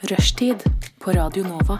[0.00, 0.62] Rushtid
[0.98, 1.78] på Radio Nova.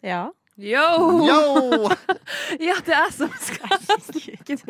[0.00, 0.32] Ja.
[0.56, 1.26] Yo!
[1.28, 1.88] Yo!
[2.58, 3.68] Ja, det er jeg som skal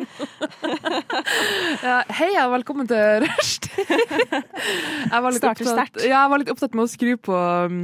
[1.87, 3.87] ja, hei, og velkommen til Rushtid.
[5.13, 7.79] Jeg var litt opptatt- Ja, jeg var litt opptatt med å skru på um,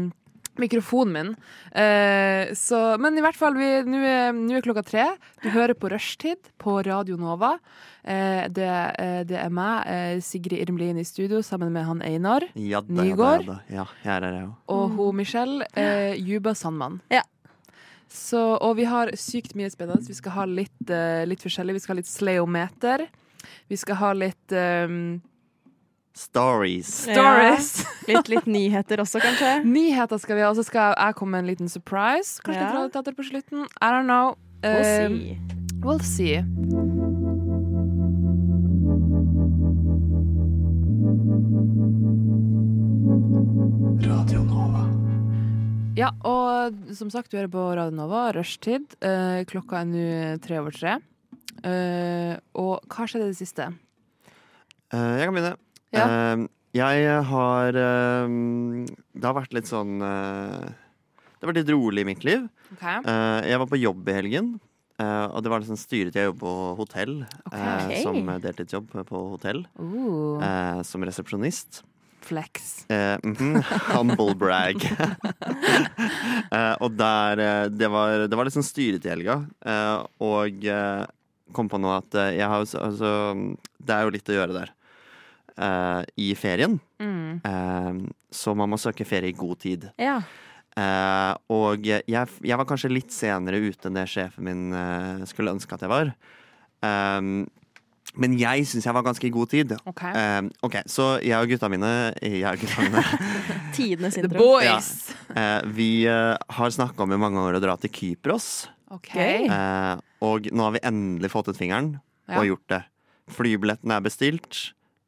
[0.62, 1.34] mikrofonen min.
[1.72, 5.06] Eh, så, men i hvert fall, nå er, er klokka tre.
[5.44, 7.56] Du hører på Rushtid på Radio Nova.
[8.04, 12.48] Eh, det, eh, det er meg, eh, Sigrid Irmlin, i studio sammen med han Einar.
[12.54, 13.46] Ja da, ja da, Nygård.
[13.46, 13.86] ja da.
[14.06, 14.50] Ja, er jo.
[14.76, 17.02] Og hun Michelle eh, Juba Sandmann.
[17.14, 17.24] Ja.
[18.16, 20.06] Så, og vi har sykt mye spennende.
[20.08, 21.76] Vi skal ha litt, eh, litt forskjellig.
[21.76, 23.08] Vi skal ha litt sleometer.
[23.68, 25.22] Vi skal ha litt um,
[26.18, 26.88] Stories.
[27.12, 27.86] stories.
[28.08, 29.50] Litt, litt nyheter også, kanskje.
[29.68, 32.40] Nyheter skal vi ha, og så skal jeg komme med en liten surprise.
[32.46, 32.70] Kanskje Ja.
[32.70, 33.66] litt radioteater på slutten.
[33.82, 34.38] I don't know.
[34.64, 35.38] We'll Eh, see.
[35.84, 37.46] We'll see.
[43.06, 44.84] Radio Nova.
[45.96, 48.96] Ja, og som sagt, du hører på Radio Nova, rushtid.
[49.06, 50.06] Eh, klokka er nå
[50.44, 50.96] tre over tre.
[51.66, 53.68] Eh, og hva skjedde i det siste?
[54.92, 55.54] Eh, jeg kan begynne.
[55.96, 56.06] Ja.
[56.06, 58.34] Eh, jeg har eh,
[59.16, 62.48] Det har vært litt sånn eh, Det har vært litt rolig i mitt liv.
[62.76, 63.00] Okay.
[63.00, 64.56] Eh, jeg var på jobb i helgen.
[64.96, 67.18] Uh, og det var liksom styret jeg jobber på hotell.
[67.50, 67.98] okay.
[68.00, 69.66] uh, som deltidsjobb på hotell.
[69.76, 71.84] Uh, som resepsjonist.
[72.26, 72.86] flex.
[72.90, 73.64] Mm -hmm.
[73.94, 74.82] humble brag.
[76.84, 79.46] og der Det var, det var liksom styret i helga.
[80.20, 80.66] Og
[81.54, 84.72] kom på nå at jeg har altså, Det er jo litt å gjøre der.
[85.58, 86.80] Eh, I ferien.
[87.00, 87.42] Mm.
[87.46, 89.90] Uh, så man må søke ferie i god tid.
[90.02, 90.22] Ja.
[90.76, 94.66] Uh, og jeg, jeg var kanskje litt senere ute enn det sjefen min
[95.30, 96.12] skulle ønske at jeg var.
[96.84, 97.46] Um,
[98.16, 99.74] men jeg syns jeg var ganske i god tid.
[99.90, 100.04] OK.
[100.16, 101.90] Um, ok, Så jeg og gutta mine,
[102.22, 103.02] jeg og gutta mine
[103.76, 104.40] Tidenes The intro.
[104.40, 104.90] boys.
[105.36, 108.68] Eh, vi har snakka om i mange år å dra til Kypros.
[108.96, 109.50] Okay.
[109.52, 111.96] Eh, og nå har vi endelig fått ut fingeren
[112.30, 112.40] Ja.
[112.40, 112.82] og gjort det.
[113.36, 114.62] Flybilletten er bestilt.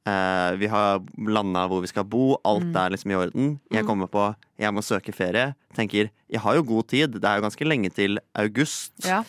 [0.07, 2.37] Eh, vi har landa hvor vi skal bo.
[2.47, 2.75] Alt Mm.
[2.85, 3.59] er liksom i orden.
[3.71, 5.53] Jeg kommer på jeg må søke ferie.
[5.75, 7.11] Tenker jeg har jo god tid.
[7.19, 8.93] Det er jo ganske lenge til august.
[9.05, 9.23] Ja.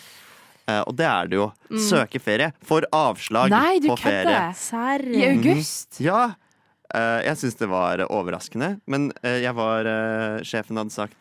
[0.69, 1.53] Eh, og det er det jo.
[1.71, 2.53] Søke ferie.
[2.65, 3.59] Får avslag Mm.
[3.59, 4.53] Nei, du på ferie.
[4.55, 5.17] kødder!
[5.17, 6.00] I august?
[6.00, 6.34] Ja.
[6.94, 8.81] eh, jeg syns det var overraskende.
[8.87, 9.84] Men jeg var
[10.44, 11.21] Sjefen hadde sagt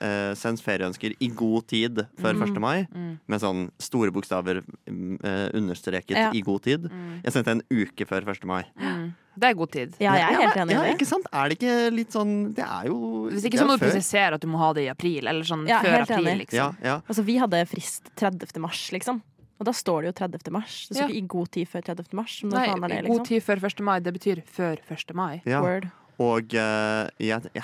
[0.00, 2.42] uh, send ferieønsker i god tid før Mm.
[2.42, 2.60] 1.
[2.60, 2.86] mai.
[2.94, 3.18] Mm.
[3.26, 6.30] Med sånn store bokstaver eh, understreket Ja.
[6.32, 6.84] i god tid.
[6.90, 7.22] Mm.
[7.24, 8.44] Jeg sendte en uke før 1.
[8.46, 8.64] mai.
[8.78, 9.14] Mm.
[9.38, 9.94] Det er god tid.
[10.00, 10.82] Ja, jeg er helt enig ja.
[10.94, 11.26] Ikke sant?
[11.32, 14.40] Er det ikke litt sånn Det er jo Hvis ikke så må du presisere at
[14.42, 16.40] du må ha det i april, eller sånn Ja, før april, enig.
[16.48, 16.56] liksom.
[16.58, 16.96] Ja, ja.
[17.06, 18.58] Altså, vi hadde frist 30.
[18.58, 19.22] mars, liksom.
[19.60, 20.50] Og da står det jo 30.
[20.50, 20.88] mars.
[20.88, 21.14] Det står Ja.
[21.14, 22.14] ikke i god tid før 30.
[22.14, 22.42] mars.
[22.44, 23.16] Nei, det, liksom?
[23.16, 23.80] god tid før 1.
[23.80, 25.14] mai, det betyr før 1.
[25.14, 25.42] mai.
[25.46, 25.60] ja.
[25.62, 25.90] Word.
[26.18, 27.62] Og uh, jeg, ja,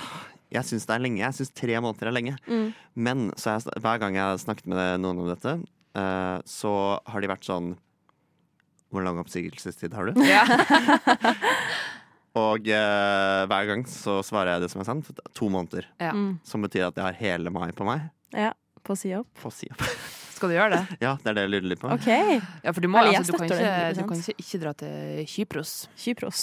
[0.53, 1.21] jeg syns det er lenge.
[1.23, 2.35] Jeg syns tre måneder er lenge.
[2.45, 2.67] Mm.
[3.07, 5.57] Men så jeg, hver gang jeg har snakket med noen om dette,
[5.97, 6.73] uh, så
[7.09, 7.73] har de vært sånn
[8.93, 10.21] Hvor lang oppsigelsestid har du?
[10.29, 10.45] Ja.
[12.35, 15.07] Og uh, hver gang så svarer jeg det som er sant.
[15.39, 15.87] To måneder.
[16.03, 16.11] Ja.
[16.11, 16.35] Mm.
[16.43, 18.09] Som betyr at jeg har hele mai på meg.
[18.35, 18.51] Ja,
[18.83, 19.29] på å si opp.
[19.39, 19.85] Få si opp.
[20.35, 20.97] Skal du gjøre det?
[20.99, 21.89] Ja, det er det jeg lurer litt på.
[21.95, 22.41] Okay.
[22.59, 25.75] Ja, for du må altså, du kan ikke, du kan ikke, ikke dra til Kypros.
[25.95, 26.41] Kypros.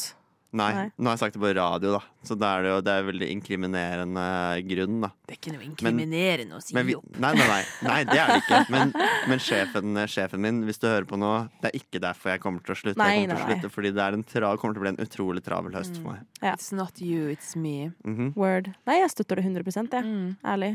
[0.52, 0.88] Nei, Nei.
[1.00, 2.00] nå har jeg sagt det på radio, da.
[2.28, 4.24] Så da er det jo det er veldig inkriminerende
[4.68, 5.08] grunn, da.
[5.24, 7.06] Det er ikke noe inkriminerende å si Men vi, opp.
[7.24, 8.60] nei, nei, nei, nei, det er det ikke.
[8.74, 8.92] Men,
[9.32, 11.30] men sjefen, sjefen min, hvis du hører på nå,
[11.62, 13.00] det er ikke derfor jeg kommer til å slutte.
[13.00, 14.92] Nei, jeg kommer til å slutte Fordi det er en tra, kommer til å bli
[14.92, 16.26] en utrolig travel høst for meg.
[16.42, 16.52] Ja.
[16.52, 17.90] It's not you, it's me.
[18.04, 18.34] Mhm.
[18.36, 18.74] Word.
[18.88, 20.04] Nei, jeg støtter det 100 jeg.
[20.04, 20.36] Mm.
[20.44, 20.74] Ærlig.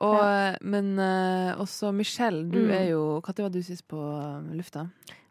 [0.00, 2.70] Og, Men uh, også Michelle, du Mm.
[2.72, 4.86] er jo Når var du sist på eh, lufta?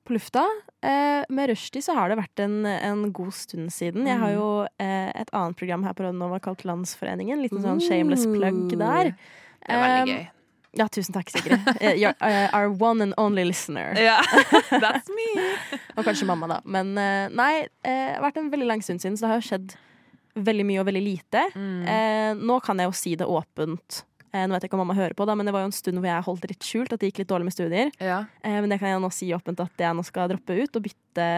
[0.09, 0.41] På lufta.
[0.81, 4.07] Eh, med rushtid så har det vært en, en god stund siden.
[4.09, 4.47] Jeg har jo
[4.81, 7.43] eh, et annet program her på Radio Nova kalt Landsforeningen.
[7.45, 9.11] Liten sånn shameless plug der.
[9.13, 10.27] Det er veldig Um, gøy.
[10.79, 11.61] Ja, tusen takk, Sigrid.
[11.81, 13.93] Eh, you're, uh, our one and only listener.
[14.09, 14.17] Ja,
[14.81, 15.27] that's me.
[15.97, 16.59] Og kanskje mamma, da.
[16.65, 19.41] Men uh, nei, eh, det har vært en veldig lang stund siden, så det har
[19.43, 19.77] jo skjedd
[20.49, 21.45] veldig mye og veldig lite.
[21.53, 21.81] Mm.
[21.89, 24.03] Eh, nå kan jeg jo si det åpent.
[24.31, 25.75] Eh, nå vet jeg ikke om mamma hører på, da, men det var jo en
[25.75, 27.93] stund hvor jeg holdt det litt skjult at det gikk litt dårlig med studier.
[27.97, 28.23] Ja.
[28.45, 30.85] Eh, men det kan jeg nå si åpent at jeg nå skal droppe ut og
[30.85, 31.29] bytte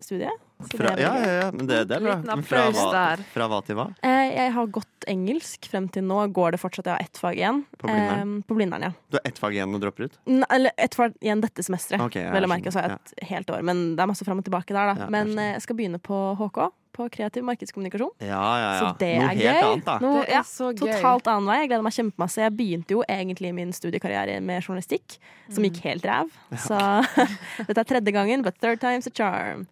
[0.00, 0.32] studie.
[0.58, 2.36] Fra, ja, ja, ja, men det, det er bra.
[2.42, 3.84] Fra hva, fra hva til hva?
[4.02, 6.16] Eh, jeg har gått engelsk frem til nå.
[6.34, 6.88] Går det fortsatt?
[6.88, 7.60] Jeg har ett fag igjen.
[7.78, 8.32] På Blindern?
[8.40, 8.90] Eh, på blinderen, ja.
[9.06, 10.18] Du har ett fag igjen og dropper ut?
[10.26, 12.02] Ne, eller ett fag igjen dette semesteret.
[12.08, 13.62] Okay, ja, Vel å merke, så har jeg et helt år.
[13.70, 14.96] Men det er masse fram og tilbake der, da.
[14.98, 16.60] Ja, jeg men eh, jeg skal begynne på HK,
[16.92, 18.10] på kreativ markedskommunikasjon.
[18.20, 18.26] Ja,
[18.58, 18.80] ja, ja.
[18.80, 19.62] Så det Noe er helt gøy.
[19.72, 19.98] annet, da.
[20.02, 20.78] Noe, Det er ja, så gøy.
[20.92, 21.58] totalt annen vei.
[21.60, 22.42] Jeg gleder meg kjempemasse.
[22.42, 25.18] Jeg begynte jo egentlig min studiekarriere med journalistikk,
[25.50, 25.70] som Mm.
[25.70, 26.30] gikk helt ræv.
[26.56, 26.78] Så
[27.66, 29.66] dette er tredje gangen, but third time's a charm.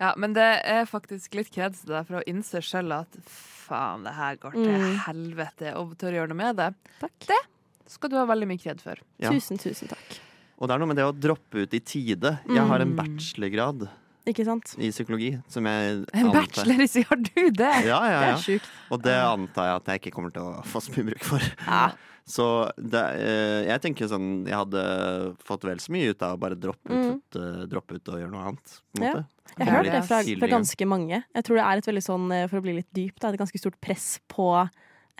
[0.00, 4.02] Ja, men det er faktisk litt kreds til deg for å innse sjøl at faen,
[4.04, 4.96] det her går til Mm.
[5.04, 6.74] helvete, og tør å gjøre noe med det.
[7.00, 7.18] Takk.
[7.28, 7.40] Det
[7.86, 8.96] skal du ha veldig mye kred for.
[9.18, 9.30] Ja.
[9.30, 10.18] Tusen, tusen takk.
[10.60, 12.38] Og det er noe med det å droppe ut i tide.
[12.48, 12.96] Jeg har en Mm.
[12.96, 13.88] bachelorgrad
[14.28, 14.74] Ikke sant?
[14.78, 17.72] i psykologi som jeg En antar- bachelor har du det?
[17.86, 18.34] Ja, ja, Det ja.
[18.34, 18.68] er sjukt.
[18.90, 21.40] Og det antar jeg at jeg ikke kommer til å få så mye bruk for.
[21.66, 21.90] Ja.
[22.30, 22.44] Så
[22.78, 26.54] det, eh, jeg tenker sånn Jeg hadde fått vel så mye ut av å bare
[26.54, 27.62] droppe ut, Mm.
[27.62, 28.80] eh, droppe ut og gjøre noe annet.
[28.94, 29.14] På Ja.
[29.14, 29.26] måte.
[29.58, 31.24] Jeg har hørt det fra, fra ganske mange.
[31.34, 33.38] Jeg tror det er et veldig sånn, eh, for å bli litt dyp, da, et
[33.40, 34.70] ganske stort press på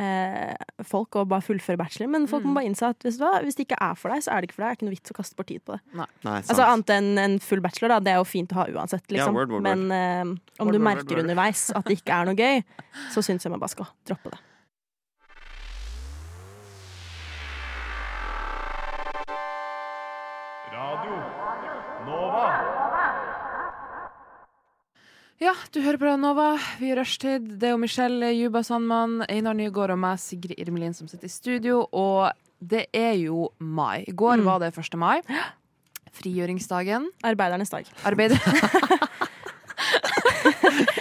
[0.01, 0.55] eh,
[0.89, 2.09] folk å bare fullføre bachelor.
[2.15, 2.57] Men folk må Mm.
[2.57, 4.57] bare innse at hvis, hva, hvis det ikke er for deg, så er det ikke
[4.57, 4.71] for deg.
[4.71, 5.81] Det er ikke noe vits å kaste bort tid på det.
[5.95, 8.01] Nei, Nei, Altså Annet enn en full bachelor, da.
[8.01, 9.35] Det er jo fint å ha uansett, Ja, liksom.
[9.35, 9.79] word, word, word.
[9.79, 11.25] Men eh, om Word, du word, merker word, word.
[11.29, 12.65] underveis at det ikke er noe gøy,
[13.13, 14.41] så syns jeg man bare skal droppe det.
[25.41, 26.51] Ja, du hører på Nova.
[26.77, 27.47] Vi er rushtid.
[27.61, 31.33] Det er jo Michelle Juba Sandmann, Einar Nygaard og meg, Sigrid Irmelin, som sitter i
[31.33, 31.79] studio.
[31.97, 32.29] Og
[32.61, 34.05] det er jo mai.
[34.05, 34.45] I går Mm.
[34.45, 34.99] var det 1.
[35.01, 35.23] mai.
[36.13, 37.09] Frigjøringsdagen.
[37.25, 37.87] Arbeidernes dag.
[38.05, 38.37] Arbeider...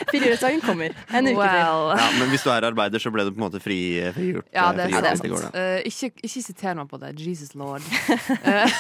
[0.10, 0.96] Frigjøringsdagen kommer.
[1.14, 1.60] En uke til.
[1.60, 4.48] Ja, men hvis du er arbeider, så ble du på en måte fri, frigjort.
[4.56, 5.30] Ja, det, frigjort det er sant.
[5.36, 5.44] går.
[5.60, 7.12] Eh, ikke, ikke siter meg på det.
[7.20, 7.82] Jesus lord.
[8.44, 8.72] Eh,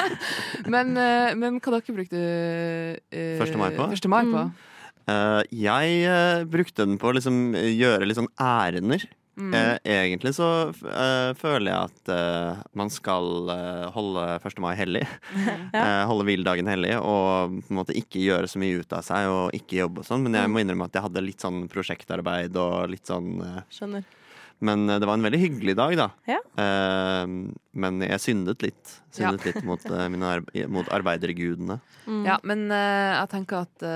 [0.74, 3.56] men, uh, men hva dere brukte uh, 1.
[3.56, 3.86] mai på?
[3.94, 4.08] 1.
[4.10, 4.42] mai på?
[4.50, 4.67] Mm.
[5.08, 9.06] Eh, jeg eh, brukte den på å liksom eh, gjøre litt sånn ærender.
[9.38, 9.52] Mm.
[9.54, 10.48] Eh, egentlig så
[11.38, 13.52] føler jeg at man skal
[13.94, 14.62] holde 1.
[14.64, 15.06] mai hellig.
[15.68, 19.28] Eh, holde hviledagen hellig og på en måte ikke gjøre så mye ut av seg
[19.30, 20.24] og ikke jobbe og sånn.
[20.24, 23.36] Men jeg må innrømme at jeg hadde litt sånn prosjektarbeid og litt sånn
[23.70, 24.06] Skjønner.
[24.64, 26.08] Men det var en veldig hyggelig dag, da.
[26.26, 26.40] Ja.
[26.58, 28.94] Uh, men jeg syndet litt.
[29.14, 31.78] Syndet litt mot, uh, mine arbe mot arbeidergudene.
[32.08, 32.24] Mm.
[32.26, 33.86] Ja, men uh, jeg tenker at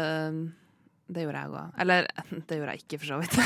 [1.15, 1.75] det gjorde jeg òg.
[1.85, 2.09] Eller
[2.49, 3.37] det gjorde jeg ikke, for så vidt.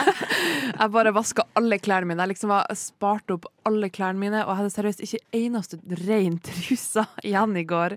[0.80, 2.24] jeg bare vaska alle klærne mine.
[2.24, 6.40] Jeg liksom var spart opp alle klærne mine, og jeg hadde seriøst ikke eneste rein
[6.44, 7.96] truse igjen i går.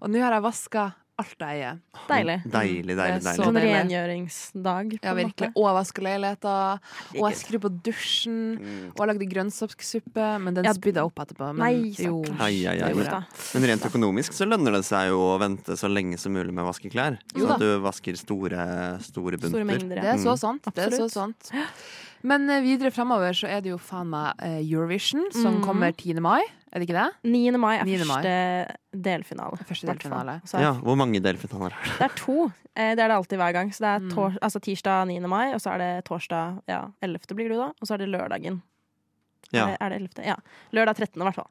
[0.00, 0.88] Og nå har jeg vaska
[1.22, 1.78] alt jeg eier.
[2.10, 2.36] Deilig.
[2.52, 3.22] Deilig, er deilig.
[3.24, 3.36] deilig.
[3.38, 4.92] Sånn rengjøringsdag.
[4.98, 5.48] på Ja, virkelig.
[5.48, 5.52] måte.
[5.56, 6.80] Og jeg vasker leiligheten.
[7.16, 8.38] Og jeg skrur på dusjen.
[8.58, 8.84] Mm.
[8.92, 11.54] Og jeg lagde grønnsakssuppe, men den Ja, spydde jeg opp etterpå.
[11.54, 12.22] Men Nei, jo.
[12.38, 12.92] Ai, ai, ai.
[13.54, 16.64] Men rent økonomisk så lønner det seg jo å vente så lenge som mulig med
[16.64, 17.18] å vaske klær.
[17.34, 18.66] Jo Sånn at du vasker store,
[19.00, 19.48] store bunter.
[19.56, 19.96] Store mengder.
[20.00, 20.38] Det er så Mm.
[20.38, 20.62] sant.
[20.74, 21.52] Det er så sant.
[22.22, 25.64] Men eh, videre fremover så er det jo faen meg eh, Eurovision, som mm.
[25.64, 26.20] kommer 10.
[26.20, 26.40] mai.
[26.72, 27.30] Er det ikke det?
[27.30, 27.50] 9.
[27.60, 27.98] mai er 9.
[28.08, 28.22] mai.
[28.22, 29.58] første delfinale.
[29.68, 30.38] Første delfinale.
[30.48, 31.98] Så er- Ja, hvor mange delfinaler er det?
[31.98, 32.46] Det er to.
[32.74, 33.70] Eh, Det er det alltid hver gang.
[33.72, 34.10] Så det er Mm.
[34.14, 35.20] tor altså tirsdag 9.
[35.28, 37.34] mai, og så er det torsdag ja, 11.
[37.36, 37.72] blir det da.
[37.80, 38.62] Og så er det lørdagen.
[39.52, 39.66] Ja.
[39.68, 40.24] Er, det, er det 11.?
[40.24, 40.36] Ja.
[40.72, 41.20] Lørdag 13.
[41.20, 41.50] i hvert fall.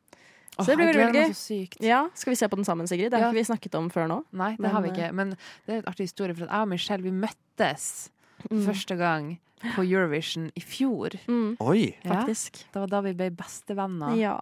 [0.60, 1.86] Så det blir veldig gøy.
[1.88, 3.10] Ja, Skal vi se på den sammen, Sigrid?
[3.12, 3.32] Det har Ja.
[3.32, 4.24] ikke vi snakket om før nå.
[4.34, 5.14] Nei, det Men, har vi eh, ikke.
[5.14, 8.10] Men det er en artig historie, for at jeg og Michelle vi møttes
[8.50, 8.66] Mm.
[8.66, 9.32] første gang
[9.76, 11.14] på Eurovision i fjor.
[11.30, 11.92] Mm, Oi!
[12.02, 12.64] Ja, faktisk.
[12.74, 14.16] det var da vi ble bestevenner.
[14.18, 14.36] Ja.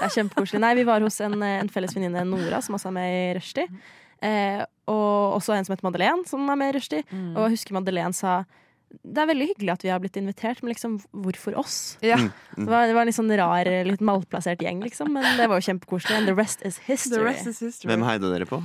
[0.00, 0.60] Det er kjempekoselig.
[0.64, 3.68] Nei, vi var hos en, en felles venninne, Nora, som også er med i Rushdie.
[4.24, 7.04] Eh, og også en som heter Madeleine, som er med i Rushdie.
[7.10, 7.34] Mm.
[7.36, 8.44] Og jeg husker Madeleine sa
[9.02, 11.96] det er veldig hyggelig at vi har blitt invitert, men liksom, hvorfor oss?
[12.04, 12.14] Ja.
[12.20, 12.30] Mm.
[12.64, 15.58] Det var, det var en litt sånn rar, litt malplassert gjeng, liksom, men det var
[15.58, 16.20] jo kjempekoselig.
[16.20, 17.24] And the rest is The history.
[17.26, 17.90] rest is history.
[17.90, 18.60] Hvem heide dere på?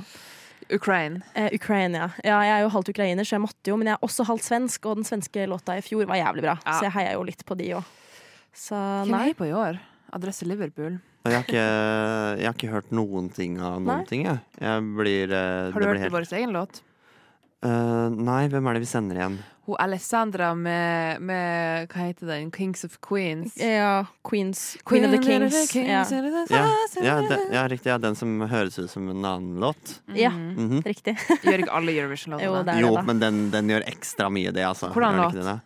[0.72, 1.22] Ukraine.
[1.34, 4.06] Eh, Ukraine, Ja, jeg er jo halvt ukrainer, så jeg måtte jo, men jeg er
[4.06, 6.72] også halvt svensk, og den svenske låta i fjor var jævlig bra, Ja.
[6.78, 7.84] så jeg heier jo litt på de òg.
[8.54, 9.28] Så Hvem nei.
[9.30, 9.78] er på i år?
[10.12, 11.00] Adresse Liverpool.
[11.24, 11.64] Jeg har ikke,
[12.40, 14.04] jeg har ikke hørt noen ting av noen Nei.
[14.08, 14.40] ting, jeg.
[14.58, 16.12] jeg blir, eh, Har du det hørt helt...
[16.12, 16.80] vår egen låt?
[17.62, 19.34] Uh, nei, hvem er det vi sender igjen?
[19.70, 22.50] Hun Alessandra med, med Hva heter den?
[22.50, 23.56] Kings of Queens.
[23.56, 25.74] Ja, Queens, Queen of the Kings.
[25.76, 26.04] Ja,
[26.50, 26.66] Ja,
[27.02, 27.90] ja, de, ja riktig.
[27.90, 30.00] Ja, den som høres ut som en annen låt.
[30.14, 30.30] Ja.
[30.30, 30.82] mm -hmm.
[30.82, 31.18] riktig.
[31.42, 34.50] Gjør ikke alle Jo, Eurovision-låtene det er Jo, det, men den, den gjør ekstra mye,
[34.50, 34.88] det, altså.
[34.88, 35.60] Hvordan låt?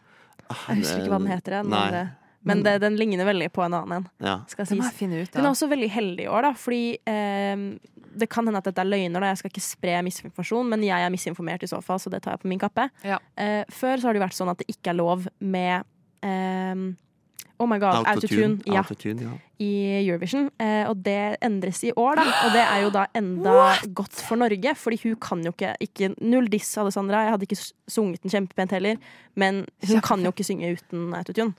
[0.49, 1.51] Ah, Jeg husker ikke hva den heter.
[1.51, 2.07] Den, Nei.
[2.45, 4.09] Men, men det, den ligner veldig på en annen en.
[4.21, 4.35] Ja.
[4.53, 4.91] Skal sies.
[5.01, 7.63] Hun er også veldig heldig i år, da, fordi eh,
[8.15, 9.23] det kan hende at dette er løgner.
[9.23, 9.33] Da.
[9.33, 12.37] Jeg skal ikke spre misinformasjon, men jeg er misinformert i så fall, så det tar
[12.37, 12.91] jeg på min kappe.
[13.07, 13.19] Ja.
[13.41, 15.89] Eh, før så har det vært sånn at det ikke er lov med
[16.27, 16.85] eh,
[17.63, 19.35] Oh my god, autotune, ja, Autotune, ja.
[19.63, 19.71] i
[20.01, 20.49] Eurovision.
[20.59, 22.25] Eh, og det endres i år, da.
[22.47, 23.55] Og det er jo da enda
[23.95, 27.23] godt for Norge, fordi hun kan jo ikke, ikke Null diss, Alessandra.
[27.23, 27.61] Jeg hadde ikke
[27.95, 28.99] sunget den kjempepent heller,
[29.39, 31.55] men hun kan jo ikke synge uten autotune.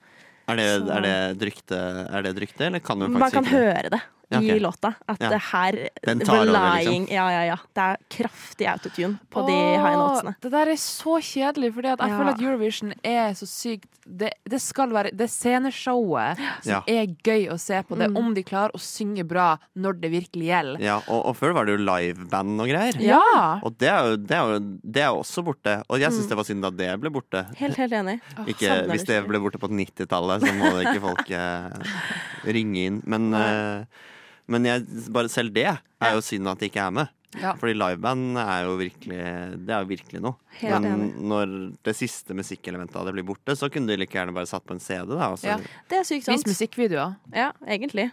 [0.47, 1.77] Er det, Så- er det et rykte,
[2.09, 2.21] er
[2.65, 4.55] eller kan hun Man kan høre det Ja, okay.
[4.55, 4.95] i låta.
[5.07, 5.29] At Ja.
[5.29, 7.07] det her Den tar over, liksom.
[7.11, 7.57] Ja, ja, ja.
[7.75, 10.35] Det er kraftig autotune på de high notesene.
[10.41, 12.17] Det der er så kjedelig, Fordi jeg Ja.
[12.17, 16.81] føler at Eurovision er så sykt Det, det skal være Det sceneshowet som Ja.
[16.87, 17.97] er gøy å se på.
[17.97, 18.17] Det Mm.
[18.17, 20.79] om de klarer å synge bra når det virkelig gjelder.
[20.79, 22.99] Ja, og, og før var det jo liveband og greier.
[23.01, 23.59] Ja!
[23.63, 25.83] Og det er jo, det er jo, det er jo også borte.
[25.89, 26.17] Og jeg Mm.
[26.19, 27.45] syns det var synd at det ble borte.
[27.57, 28.21] Helt, helt enig.
[28.45, 31.69] Ikke, savner hvis det det ble borte på 90-tallet, så må det ikke folk eh,
[32.51, 33.01] ringe inn.
[33.05, 33.85] Men, eh,
[34.47, 37.07] men jeg, bare selv det er jo synd at de ikke er med.
[37.35, 37.51] Ja.
[37.59, 39.17] Fordi liveband er jo virkelig
[39.65, 40.37] Det er jo virkelig noe.
[40.61, 41.07] Helt Men enig.
[41.19, 44.63] når det siste musikkelementet av det blir borte, så kunne de like gjerne bare satt
[44.63, 45.09] på en CD.
[45.17, 45.57] Da, og så- Ja.
[45.89, 46.47] Det er sykt Vis sant.
[46.47, 47.17] musikkvideoer.
[47.33, 48.11] Ja, egentlig.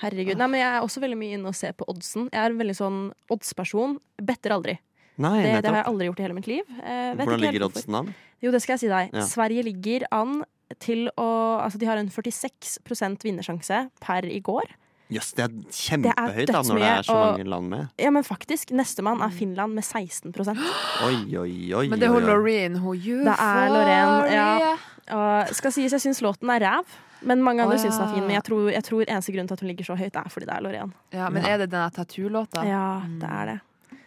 [0.00, 0.38] Herregud.
[0.38, 2.30] Nei, men jeg er også veldig mye inne og ser på oddsen.
[2.32, 3.98] Jeg er en veldig sånn oddsperson.
[4.20, 4.78] Better aldri.
[5.18, 6.62] Nei, Det, det har jeg aldri gjort i hele mitt liv.
[6.82, 8.14] Eh, vet Hvordan ikke ligger oddsen an?
[8.40, 9.10] Jo, det skal jeg si deg.
[9.12, 9.20] Ja.
[9.20, 10.44] Sverige ligger an
[10.80, 14.64] til å Altså, de har en 46% vinnersjanse per i går.
[15.12, 17.88] Jøss, det er kjempehøyt da, når det er så og- mange land med.
[17.98, 18.70] Ja, men faktisk.
[18.72, 20.32] Nestemann er Finland med 16
[21.06, 21.88] Oi, oi, oi.
[21.88, 22.22] Men det er hun.
[22.22, 22.76] Loreen.
[22.76, 24.76] Hun Det er Loreen, ja.
[25.12, 26.84] Og skal sies, jeg syns låten er ræv.
[27.22, 27.82] Men mange andre ja.
[27.84, 28.22] syns den er fin.
[28.26, 30.46] Men jeg tror, jeg tror eneste grunn til at hun ligger så høyt, er fordi
[30.46, 30.94] det er Loreen.
[31.12, 32.64] Ja, men er det denne tattoo-låta?
[32.66, 33.58] Ja, det er det.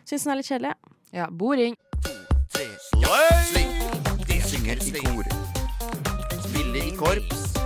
[0.05, 0.73] Syns den er litt kjedelig.
[1.13, 1.75] Ja, Boring.
[4.27, 5.25] De synger i kor.
[6.45, 7.64] Spiller i korps.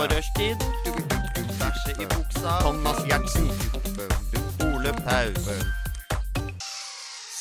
[0.00, 0.56] På rushtid.
[1.60, 2.52] Bæsje i buksa.
[2.60, 3.48] Thomas Gjertsen.
[4.64, 5.48] Ole Paus.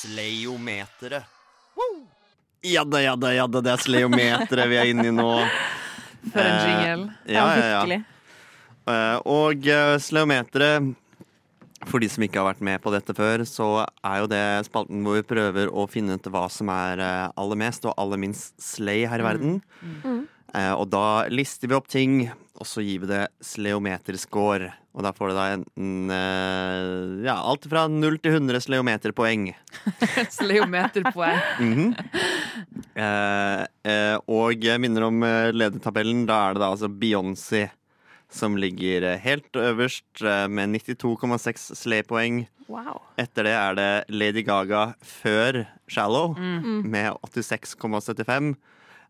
[0.02, 1.24] Sleiometeret.
[2.62, 5.28] Ja da, ja da, ja da, det er sleiometeret vi er inne i nå.
[6.34, 7.14] For en Eh, jingle.
[7.32, 7.78] Ja, ja, ja.
[7.80, 8.02] virkelig.
[8.92, 10.90] Eh, Og uh, sleometeret
[11.88, 13.70] For de som ikke har vært med på dette før, så
[14.04, 17.56] er jo det spalten hvor vi prøver å finne ut hva som er eh, aller
[17.64, 19.62] mest og aller minst slay her i verden.
[19.80, 19.96] Mm.
[20.04, 20.19] Eh,
[20.54, 22.24] og da lister vi opp ting,
[22.60, 24.72] og så gir vi det sleometerscore.
[24.98, 29.52] Og da får du da enten eh, ja, alt fra 0 til 100 sleometerpoeng.
[30.40, 31.94] Sleometerpoeng.
[32.98, 36.26] Eh, eh, og jeg minner om eh, ledertabellen.
[36.30, 37.68] Da er det da altså Beyoncé
[38.30, 42.44] som ligger eh, helt øverst eh, med 92,6 slepoeng.
[42.70, 43.00] Wow.
[43.18, 46.84] Etter det er det Lady Gaga før Shallow Mm.
[46.92, 48.56] med 86,75.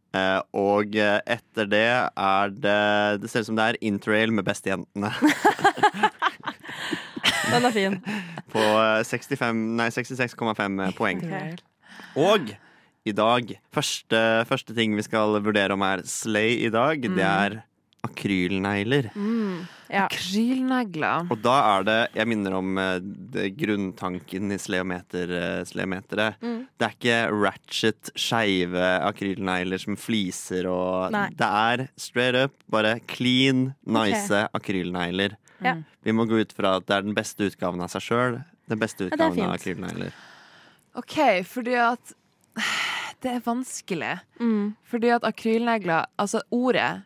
[0.09, 2.77] Eh, og eh, etter det er det
[3.21, 5.11] Det ser ut som det er Interrail med Bestejentene
[7.51, 7.99] Den er fin.
[8.49, 11.21] på eh, 65 nei, 66,5 poeng.
[11.21, 11.61] Interrail.
[12.17, 12.49] Og
[13.05, 17.59] i dag første, første ting vi skal vurdere om er slay i dag, det er
[18.05, 19.09] akrylnegler.
[19.15, 19.65] Mm.
[19.89, 20.05] Ja.
[20.05, 21.25] Akrylnegler.
[21.33, 26.35] Og da er det Jeg minner om eh, det, grunntanken i sleometer, eh.
[26.43, 26.59] Mm.
[26.77, 31.27] Det er ikke ratchet, skeive akrylnegler som fliser og Nei.
[31.33, 35.35] Det er straight up, bare clean, nice akrylnegler.
[35.63, 35.75] Ja.
[36.05, 38.39] Vi må gå ut fra at det er den beste utgaven av seg sjøl.
[38.69, 40.15] Den beste utgaven ja, av akrylnegler.
[40.99, 42.15] OK, fordi at
[43.19, 44.13] Det er vanskelig.
[44.39, 44.75] Mm.
[44.87, 47.01] Fordi at akrylnegler Altså, ordet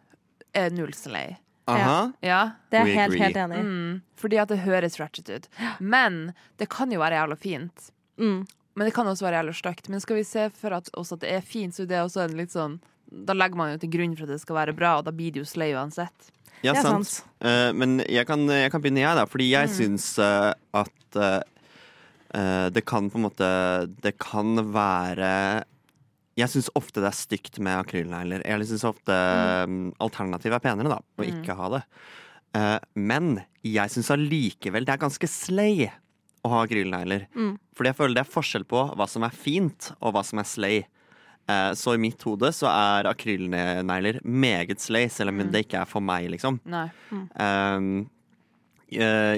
[0.53, 1.35] er null slay.
[1.67, 2.11] Aha.
[2.21, 2.41] Ja.
[2.69, 3.63] Det er jeg helt, helt enig i.
[3.63, 5.45] Mm, fordi at det høres ratchet ut.
[5.79, 7.89] Men det kan jo være jævla fint.
[8.19, 8.41] Mm.
[8.75, 9.87] Men det kan også være jævla stygt.
[9.89, 12.35] Men skal vi se for at, at det er fint, så det er også en
[12.37, 12.79] litt sånn
[13.13, 15.31] Da legger man jo til grunn for at det skal være bra, og da blir
[15.31, 16.31] det jo slay uansett.
[16.63, 17.07] Ja, Det er sant.
[17.07, 17.27] sant.
[17.45, 19.25] Uh, men jeg kan, jeg kan begynne, jeg, da.
[19.29, 19.73] Fordi jeg Mm.
[19.77, 21.41] syns uh, at eh,
[22.33, 23.49] eh, det kan på en måte
[24.01, 25.63] Det kan være
[26.39, 28.41] Jeg syns ofte det er stygt med akrylnegler.
[28.47, 29.13] Jeg syns ofte
[29.69, 29.93] mm.
[30.01, 31.29] alternativet er penere, da, å Mm.
[31.43, 31.83] ikke ha det.
[32.55, 35.91] Eh, men jeg syns allikevel det er ganske slay
[36.43, 37.27] å ha akrylnegler.
[37.37, 37.53] Mm.
[37.77, 40.49] Fordi jeg føler det er forskjell på hva som er fint, og hva som er
[40.49, 40.81] slay.
[41.47, 45.51] Eh, så i mitt hode så er akrylnegler meget slay, selv om Mm.
[45.51, 46.59] det ikke er for meg, liksom.
[46.65, 46.89] Nei.
[47.11, 48.09] Um, eh,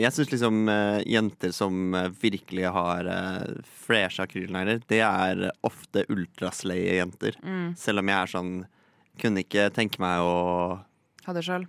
[0.02, 6.04] jeg syns liksom eh, jenter som eh, virkelig har uh, freshe akrylnegler, det er ofte
[6.12, 7.38] ultraslaye jenter.
[7.44, 7.74] Mm.
[7.80, 8.56] Selv om jeg er sånn
[9.22, 10.80] Kunne ikke tenke meg å
[11.26, 11.64] Ha det sjøl.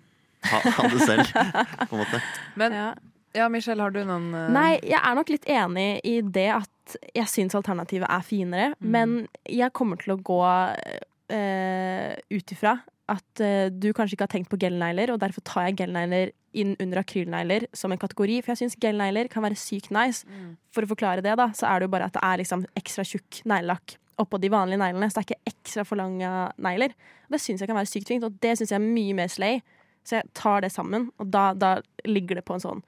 [0.50, 1.28] ha, ha det selv,
[1.88, 2.19] på en måte.
[2.59, 2.88] Men ja.
[3.37, 3.47] Ja.
[3.52, 4.49] Michelle, har du noen uh...
[4.50, 8.90] Nei, jeg er nok litt enig i det at jeg syns alternativet er finere, Mm.
[8.95, 9.14] men
[9.50, 12.76] jeg kommer til å gå uh, ut ifra
[13.13, 16.75] at uh, du kanskje ikke har tenkt på gelnegler, og derfor tar jeg gelnegler inn
[16.83, 18.41] under akrylnegler som en kategori.
[18.43, 20.27] For jeg syns gelnegler kan være sykt nice.
[20.27, 20.57] Mm.
[20.75, 23.05] For å forklare det, da, så er det jo bare at det er liksom ekstra
[23.07, 25.11] tjukk neglelakk oppå de vanlige neglene.
[25.11, 26.31] Så det er ikke ekstra for lange
[26.65, 26.97] negler.
[27.31, 29.61] Det syns jeg kan være sykt fint, og det syns jeg er mye mer slay.
[30.07, 32.85] Så jeg tar det sammen, og da, da ligger det på en sånn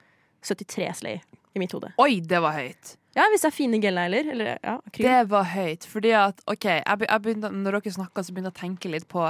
[0.47, 1.19] 73 slay
[1.55, 1.91] i mitt hode.
[2.01, 2.95] Oi, det var høyt!
[3.17, 4.27] Ja, hvis det er fine gelnegler.
[4.33, 5.07] Eller ja, akryl.
[5.07, 5.87] Det var høyt.
[5.89, 9.07] Fordi at, ok, jeg, jeg begynte, Når dere snakka, så begynte jeg å tenke litt
[9.11, 9.25] på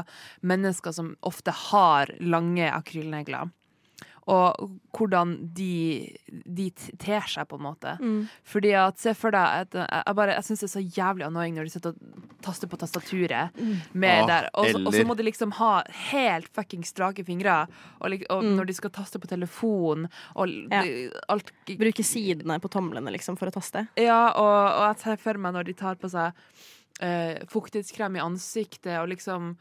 [0.51, 3.53] mennesker som ofte har lange akrylnegler.
[4.29, 6.05] Og hvordan de,
[6.45, 6.67] de
[7.01, 7.95] ter seg, på en måte.
[8.01, 8.27] Mm.
[8.45, 11.25] Fordi at, Se for deg at Jeg, jeg, bare- jeg syns det er så jævlig
[11.25, 13.57] annoying når de sitter og taster på tastaturet.
[13.93, 15.81] Med Ah, der og, så- og så må de liksom ha
[16.11, 17.67] helt fucking strake fingre.
[18.01, 18.55] Og, og Mm.
[18.59, 20.83] når de skal taste på telefon og Ja.
[21.29, 23.87] alt Bruke sidene på tomlene liksom, for å taste.
[23.97, 26.33] Ja, og, og jeg ser for meg når de tar på seg
[27.03, 29.55] eh, fuktighetskrem i ansiktet og liksom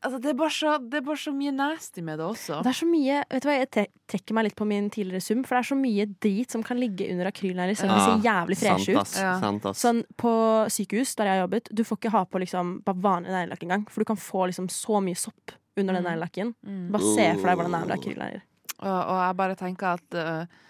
[0.00, 2.60] Altså, det er, bare så, det er bare så mye nasty med det også.
[2.64, 5.42] Det er så mye, vet du hva, Jeg trekker meg litt på min tidligere sum,
[5.44, 8.24] for det er så mye drit som kan ligge under akrylnegler, selv om de ser
[8.24, 9.18] jævlig freshe ut.
[9.20, 9.74] Ja.
[9.76, 10.32] Sånn På
[10.72, 13.84] sykehus der jeg har jobbet, du får ikke ha på liksom bare vanlig neglelakk engang.
[13.90, 16.54] For du kan få liksom så mye sopp under den neglelakken.
[16.64, 16.82] Mm.
[16.94, 18.46] Bare se for deg hvordan det er med akrylnegler.
[18.78, 20.62] Og, og jeg bare tenker at eh,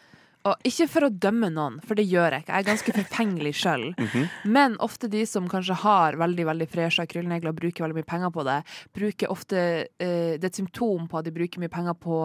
[0.45, 2.53] og Ikke for å dømme noen, for det gjør jeg ikke.
[2.53, 3.85] Jeg er ganske forfengelig sjøl.
[4.05, 4.29] Mhm.
[4.53, 8.31] Men ofte de som kanskje har veldig veldig freshe akrylnegler og bruker veldig mye penger
[8.35, 8.59] på det,
[8.95, 9.57] bruker ofte
[9.99, 12.19] eh, Det er et symptom på at de bruker mye penger på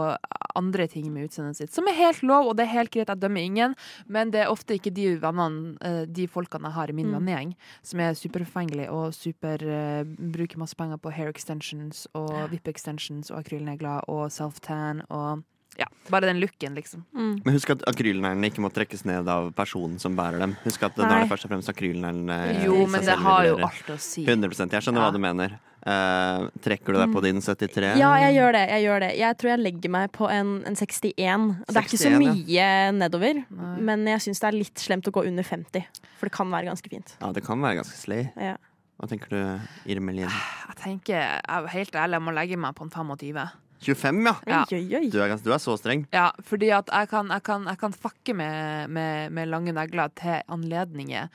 [0.59, 1.71] andre ting med utseendet sitt.
[1.73, 3.07] Som er helt lov, og det er helt greit.
[3.07, 3.75] Jeg dømmer ingen.
[4.07, 7.15] Men det er ofte ikke de vennene, eh, de folkene jeg har i min Mm.
[7.19, 12.69] vennegjeng, som er superforfengelige og super eh, bruker masse penger på hair extensions og vippe
[12.69, 15.43] extensions og akrylnegler og self-tan og
[15.79, 17.05] ja, bare den looken, liksom.
[17.15, 17.39] Mm.
[17.45, 20.57] Men husk at akrylneglene ikke må trekkes ned av personen som bærer dem.
[20.65, 21.15] Husk at da Nei.
[21.15, 24.25] er det først og fremst akrylneglene Jo, men det har jo alt å si.
[24.27, 25.07] 100 Jeg skjønner Ja.
[25.07, 25.57] hva du mener.
[25.79, 27.93] Uh, trekker du deg på din 73?
[28.01, 28.63] Ja, jeg gjør det.
[28.67, 31.45] Jeg gjør det Jeg tror jeg legger meg på en, en 61.
[31.69, 32.65] Det er ikke så 61, mye
[32.97, 33.75] nedover, Nei.
[33.87, 35.87] men jeg syns det er litt slemt å gå under 50.
[36.19, 37.15] For det kan være ganske fint.
[37.21, 38.27] Ja, det kan være ganske slay.
[38.35, 38.57] Ja.
[38.99, 39.39] Hva tenker du,
[39.87, 40.27] Irmelin?
[40.27, 43.47] Jeg tenker, jeg er helt ærlig, jeg må legge meg på en 25.
[43.79, 44.35] 25, ja!
[44.49, 44.61] Ja.
[44.67, 45.09] Oi, oi, oi.
[45.13, 46.03] Du er, du er så streng.
[46.15, 50.11] Ja, fordi at jeg kan, jeg kan, jeg kan fucke med, med, med lange negler
[50.19, 51.29] til anledninger.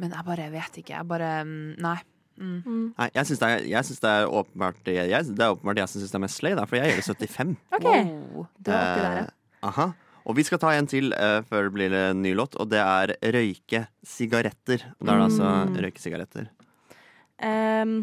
[0.00, 0.94] Men jeg bare vet ikke.
[0.94, 1.98] Jeg bare mm, Nei.
[2.40, 2.60] Mm.
[2.64, 2.84] Mm.
[2.96, 3.48] Nei, jeg syns det,
[4.00, 6.54] det er åpenbart jeg, jeg, Det er åpenbart jeg som syns det er mest slay,
[6.56, 7.50] for jeg gjør det 75.
[7.76, 7.84] OK.
[7.84, 8.46] Wow.
[8.56, 9.26] Du er oppi der, ja.
[9.26, 9.90] Eh, aha.
[10.30, 12.80] Og vi skal ta en til uh, før det blir en ny låt, og det
[12.80, 14.86] er røyke sigaretter.
[15.00, 16.48] Og Da er det altså røyke sigaretter.
[17.40, 17.94] Ehm,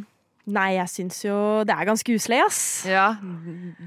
[0.47, 1.37] nei, jeg syns jo
[1.67, 2.59] det er ganske uslig, ass.
[2.89, 3.09] Ja,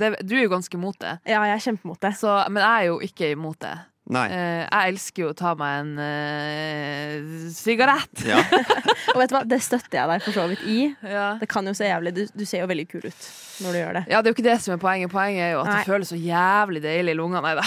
[0.00, 1.17] det, du er jo ganske imot det.
[1.29, 2.14] Ja, jeg er kjempemot det.
[2.21, 3.76] Så, men jeg er jo ikke imot det.
[4.11, 4.25] Nei.
[4.35, 8.25] Eh, jeg elsker jo å ta meg en uh, sigarett.
[8.26, 8.40] Ja.
[9.14, 10.79] Og vet du hva, det støtter jeg deg for så vidt i.
[11.07, 11.29] Ja.
[11.40, 13.29] Det kan jo se jævlig Du, du ser jo veldig kul ut
[13.61, 14.03] når du gjør det.
[14.11, 15.12] Ja, det er jo ikke det som er poenget.
[15.12, 15.77] Poenget er jo at Nei.
[15.79, 17.42] det føles så jævlig deilig i lungene.
[17.44, 17.64] Nei da.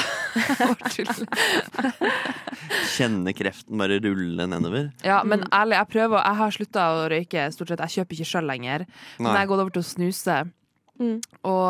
[2.94, 4.90] Kjenne kreften bare rulle nedover.
[5.06, 7.48] ja, men ærlig, jeg prøver Jeg har slutta å røyke.
[7.56, 8.86] Stort sett, Jeg kjøper ikke sjøl lenger.
[9.20, 10.38] Men jeg har gått over til å snuse.
[11.00, 11.18] Mm.
[11.50, 11.70] Og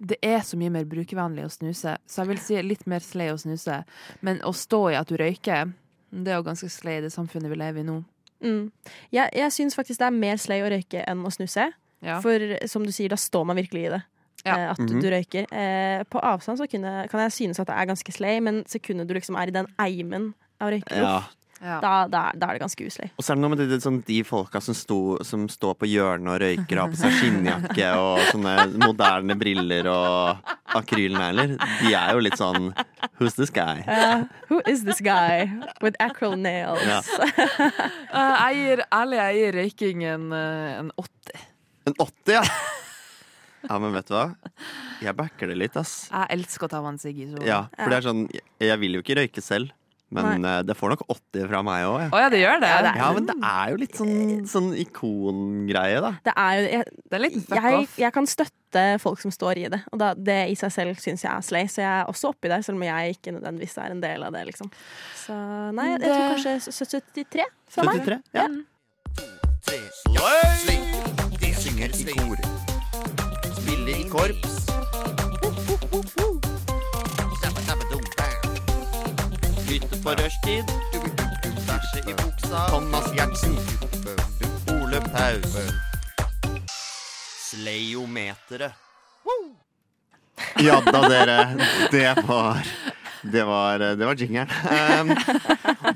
[0.00, 3.28] det er så mye mer brukervennlig å snuse, så jeg vil si litt mer slay
[3.32, 3.84] å snuse.
[4.22, 5.72] Men å stå i at du røyker,
[6.12, 7.98] det er jo ganske slay i det samfunnet vi lever i nå.
[8.44, 8.70] Mm.
[9.12, 11.70] Jeg, jeg syns faktisk det er mer slay å røyke enn å snuse.
[12.04, 12.20] Ja.
[12.20, 14.02] For som du sier, da står man virkelig i det.
[14.44, 14.54] Ja.
[14.58, 15.00] eh, At Mhm.
[15.02, 15.46] du røyker.
[15.50, 19.08] Eh, på avstand så kunne, kan jeg synes at det er ganske slay, men sekundet
[19.08, 21.22] du liksom er i den eimen av røykeluft, Ja.
[21.60, 21.78] Ja.
[21.80, 23.08] da, da, da er det ganske uselig.
[23.16, 25.76] Og så er det noe med det, det, sånn, de folka som, sto, som står
[25.80, 31.56] på hjørnet og røyker og har på seg skinnjakke og sånne moderne briller og akrylnegler.
[31.80, 32.70] De er jo litt sånn
[33.16, 33.80] Who's this guy?
[34.50, 35.48] Who is this guy
[35.80, 36.84] with acryl nails?
[36.84, 37.00] Ja.
[38.12, 41.46] uh, jeg gir ærlig jeg gir røyking en, eh, en 80.
[41.86, 42.44] En 80, ja!
[43.66, 44.28] Ja, men vet du hva?
[45.02, 46.06] Jeg backer det litt, ass.
[46.12, 47.18] Jeg elsker å ta meg en sigg.
[47.42, 48.22] Ja, for det er sånn
[48.62, 49.72] Jeg vil jo ikke røyke selv,
[50.10, 52.04] men eh, det får nok 80 fra meg òg.
[52.14, 52.68] Å ja, det gjør det?
[52.70, 56.12] Ja, det er- Ja, men det er jo litt sånn, sånn ikongreie, da.
[56.24, 57.96] Det er jo jeg, Det er litt fuck jeg, off.
[57.98, 61.22] jeg kan støtte folk som står i det, og da, det i seg selv syns
[61.26, 61.66] jeg er slay.
[61.66, 64.32] Så jeg er også oppi der, selv om jeg ikke nødvendigvis er en del av
[64.32, 64.44] det.
[64.46, 64.70] liksom
[65.24, 65.34] Så
[65.74, 66.54] nei, jeg, jeg tror kanskje
[67.24, 68.04] 73 fra meg.
[68.06, 68.22] 73?
[68.34, 68.46] Ja.
[71.40, 72.38] De synger i kor.
[73.58, 75.25] Spiller i korps.
[80.06, 80.64] På rushtid.
[81.66, 82.58] Bæsje i buksa.
[82.70, 83.54] Thomas Gjertsen.
[84.70, 85.56] Ole Paus.
[87.48, 88.72] Sleiometeret.
[90.62, 91.38] Ja da, dere.
[91.90, 92.60] Det var
[93.26, 94.52] det var, det var jingeren.
[95.02, 95.10] Um,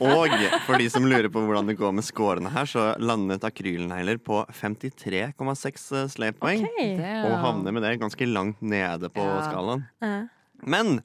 [0.02, 0.34] og
[0.66, 4.40] for de som lurer på hvordan det går med scorene her, så landet akrylnegler på
[4.58, 6.66] 53,6 slaypoeng.
[6.66, 6.96] Okay.
[7.28, 9.38] Og havner med det ganske langt nede på Ja.
[9.46, 9.86] skalaen.
[10.02, 10.26] Eh,
[10.66, 10.98] Men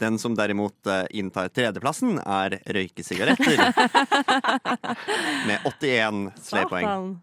[0.00, 3.62] den som derimot eh, inntar tredjeplassen, er røykesigaretter.
[5.48, 7.16] med 81 slaypoeng.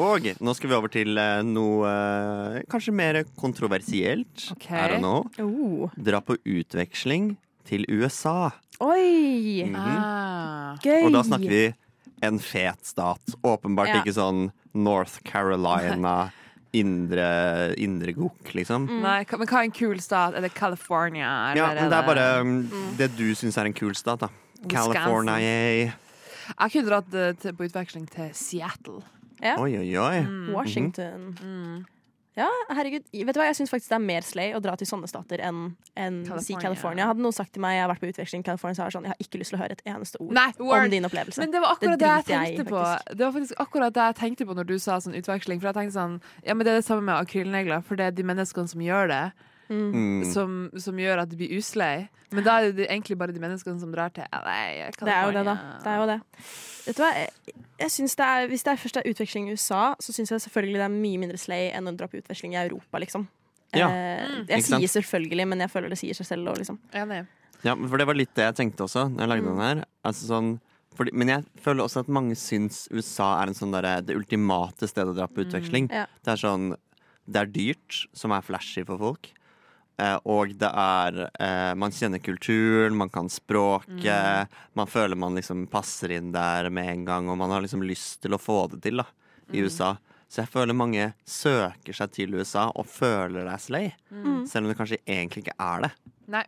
[0.00, 4.46] Og nå skal vi over til eh, noe eh, kanskje mer kontroversielt.
[4.56, 4.78] Okay.
[4.78, 5.26] I don't know.
[5.42, 5.90] Oh.
[5.98, 7.34] Dra på utveksling
[7.68, 8.52] til USA.
[8.80, 9.66] Oi!
[9.66, 9.76] Mhm.
[9.76, 10.78] Ah.
[10.80, 11.04] Gøy!
[11.04, 11.64] Og da snakker vi
[12.24, 13.36] en fet stat.
[13.44, 14.00] Åpenbart Ja.
[14.00, 16.30] ikke sånn North Carolina,
[16.72, 18.86] indre, indre gokk, liksom.
[19.02, 20.34] Nei, men hva er en kul stat?
[20.38, 21.50] Er det California?
[21.50, 22.96] Eller Ja, men det er bare um, Mm.
[22.96, 24.28] det du syns er en kul stat, da.
[24.68, 25.38] California.
[25.40, 29.02] Jeg kunne dratt eh, på utveksling til Seattle.
[29.42, 29.56] Ja.
[29.58, 30.20] Oi, oi, oi.
[30.20, 30.52] Mm.
[30.54, 31.36] Washington.
[31.42, 31.86] Mm.
[32.38, 33.02] Ja, herregud.
[33.10, 35.42] Vet du hva, Jeg syns faktisk det er mer slay å dra til sånne stater
[35.42, 37.08] enn en si California.
[37.10, 38.96] Hadde noen sagt til meg jeg har vært på utveksling i California, så har jeg
[38.98, 41.42] sånn, jeg har ikke lyst til å høre et eneste ord Nei, om din opplevelse.
[41.42, 42.84] Men det var akkurat det, Det jeg tenkte jeg på.
[43.18, 45.62] Det var faktisk akkurat det jeg tenkte på når du sa sånn utveksling.
[45.62, 48.14] For jeg tenkte sånn Ja, men det er det samme med akrylnegler, for det er
[48.14, 49.24] de menneskene som gjør det,
[49.70, 50.24] Mm.
[50.32, 52.08] som, som gjør at det blir uslei.
[52.34, 54.90] Men da er det egentlig bare de menneskene som drar til LA.
[54.90, 55.54] Det er jo det, da.
[55.84, 56.16] Det er jo det.
[56.86, 57.10] Vet du hva?
[57.14, 57.54] Jeg,
[57.84, 60.42] jeg synes det er, hvis det er først er utveksling i USA, så syns jeg
[60.46, 63.28] selvfølgelig det er mye mindre slay enn å dra på utveksling i Europa, liksom.
[63.74, 63.86] Ja.
[63.88, 64.46] Eh, Mm.
[64.48, 66.78] jeg sier selvfølgelig, men jeg føler det sier seg selv òg, liksom.
[66.92, 67.26] Enig.
[67.62, 69.50] Ja, for det var litt det jeg tenkte også når jeg lagde Mm.
[69.54, 69.84] den her.
[70.04, 70.60] Altså sånn,
[70.96, 74.88] fordi, men jeg føler også at mange syns USA er en sånn der, det ultimate
[74.88, 75.86] stedet å dra på utveksling.
[75.88, 75.94] Mm.
[75.94, 76.06] Ja.
[76.24, 76.74] Det er sånn
[77.30, 79.28] Det er dyrt, som er flashy for folk.
[80.00, 84.48] Eh, og det er eh, Man kjenner kulturen, man kan språket.
[84.48, 84.60] Mm.
[84.80, 88.22] Man føler man liksom passer inn der med en gang, og man har liksom lyst
[88.24, 89.08] til å få det til da
[89.50, 89.56] Mm.
[89.58, 89.96] i USA.
[90.30, 93.88] Så jeg føler mange søker seg til USA og føler deg slay.
[94.14, 94.44] Mm.
[94.46, 95.90] Selv om det kanskje egentlig ikke er det.
[96.30, 96.44] Nei.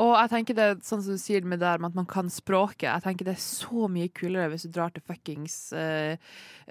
[0.00, 2.88] Og jeg tenker det sånn som du sier med der med at man kan språket.
[2.88, 6.16] Jeg tenker det er så mye kulere hvis du drar til fuckings uh,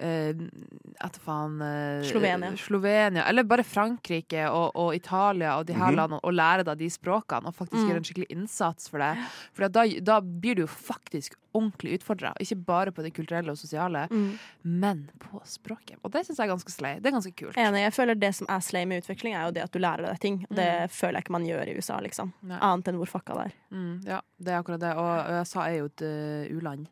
[0.02, 2.50] Etter faen uh, Slovenia.
[2.58, 3.24] Slovenia.
[3.28, 5.96] Eller bare Frankrike og, og Italia og de her Mhm.
[5.98, 7.88] landene, og lære deg de språkene og faktisk Mm.
[7.90, 9.12] gjøre en skikkelig innsats for det.
[9.52, 12.32] For da, da blir du jo faktisk ordentlig utfordra.
[12.40, 14.38] Ikke bare på det kulturelle og sosiale, Mm.
[14.64, 15.96] men på språket.
[16.02, 16.94] Og det syns jeg er ganske slay.
[17.00, 17.56] Det er ganske kult.
[17.56, 17.82] Enig.
[17.84, 20.18] Jeg føler det som er slay med utvikling, er jo det at du lærer deg
[20.20, 20.46] ting.
[20.50, 22.32] Og det føler jeg ikke man gjør i USA, liksom.
[22.42, 22.58] Nei.
[22.58, 23.56] Annet enn hvor fucka det er.
[23.76, 24.92] Mm, ja, det er akkurat det.
[24.98, 26.88] Og USA er jo et uh, u-land.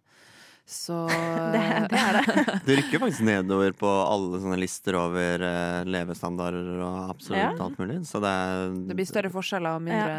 [0.70, 2.42] Så Det, det er det.
[2.66, 7.48] Det rykker faktisk nedover på alle sånne lister over eh, levestandarder og absolutt Ja.
[7.64, 7.96] alt mulig.
[8.06, 10.14] Så det er Det blir større forskjeller og, mindre,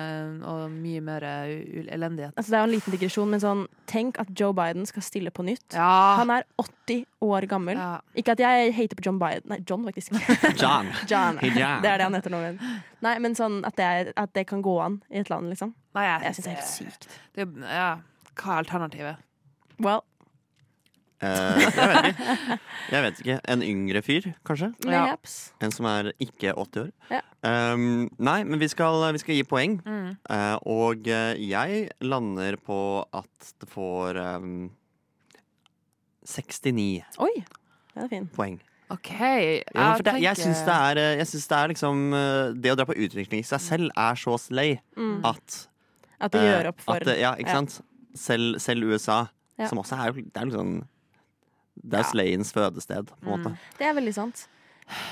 [0.51, 1.53] og mye mer uh,
[1.95, 2.35] elendighet.
[2.35, 5.31] Altså, det er jo en liten digresjon, men sånn, tenk at Joe Biden skal stille
[5.31, 5.77] på nytt.
[5.77, 5.87] Ja.
[6.19, 7.79] Han er 80 år gammel.
[7.79, 7.93] ja.
[8.19, 9.47] Ikke at jeg hater på John Biden.
[9.53, 10.11] Nei, John, faktisk.
[10.61, 10.91] John.
[11.07, 11.39] John.
[11.47, 11.79] John.
[11.85, 12.43] Det er det han heter nå.
[12.43, 15.47] men- Nei, men sånn at det, er, at det kan gå an i et land,
[15.49, 15.71] liksom.
[15.95, 17.07] Nei, jeg, Jeg syns det er helt sykt.
[17.39, 17.89] Det, ja.
[18.35, 19.23] Hva er alternativet?
[19.81, 20.03] Well,
[21.21, 22.55] Eh, jeg vet ikke.
[22.91, 23.35] Jeg vet ikke.
[23.53, 24.71] En yngre fyr, kanskje?
[24.89, 25.03] Ja.
[25.61, 26.91] En som er ikke 80 år.
[27.13, 27.21] Ja.
[27.45, 29.79] Um, nei, men vi skal, vi skal gi poeng.
[29.85, 30.11] Mm.
[30.29, 32.79] Uh, og eh, jeg lander på
[33.17, 34.69] at det får um,
[36.27, 37.31] 69 Oi,
[37.95, 38.27] den er fin.
[38.35, 38.59] poeng.
[38.91, 39.09] OK.
[39.15, 40.77] Ja, for det, jeg syns det
[41.21, 42.01] jeg synes det er liksom
[42.59, 45.21] Det å dra på utvikling i seg selv er så slay Mm.
[45.25, 45.61] at
[46.19, 47.61] At det gjør opp for at, ja, ikke ja.
[47.61, 47.79] sant?
[48.13, 49.21] Selv, selv USA,
[49.57, 49.67] Ja.
[49.71, 50.81] som også er Det er liksom
[51.75, 52.09] Det er Ja.
[52.11, 53.53] Slayens fødested, på en måte.
[53.79, 54.47] Det er veldig sant.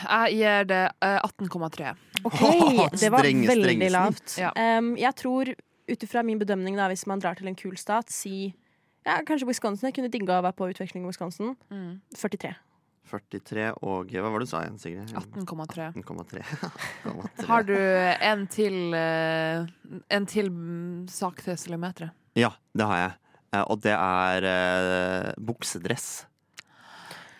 [0.03, 1.95] Jeg gir det eh, 18,3.
[2.27, 2.39] OK,
[3.01, 4.37] det var strenge, veldig lavt.
[4.37, 4.51] Ja.
[4.77, 5.53] Um, jeg tror,
[5.89, 8.53] ut ifra min bedømning, da, hvis man drar til en kul stat, si
[9.05, 9.87] ja, kanskje Wisconsin.
[9.89, 11.55] Jeg kunne digga å være på utveksling i Wisconsin.
[11.71, 12.01] Mm.
[12.13, 12.51] 43.
[13.09, 15.13] 43 og Hva var det du sa igjen, Sigrid?
[15.17, 15.87] 18,3.
[15.97, 16.43] 18,3.
[17.07, 17.47] 18,3.
[17.49, 19.65] Har du en til eh,
[20.13, 22.13] En til mm, sak til Celimeteret?
[22.37, 23.15] Ja, det har jeg.
[23.55, 26.27] Eh, og det er eh, buksedress.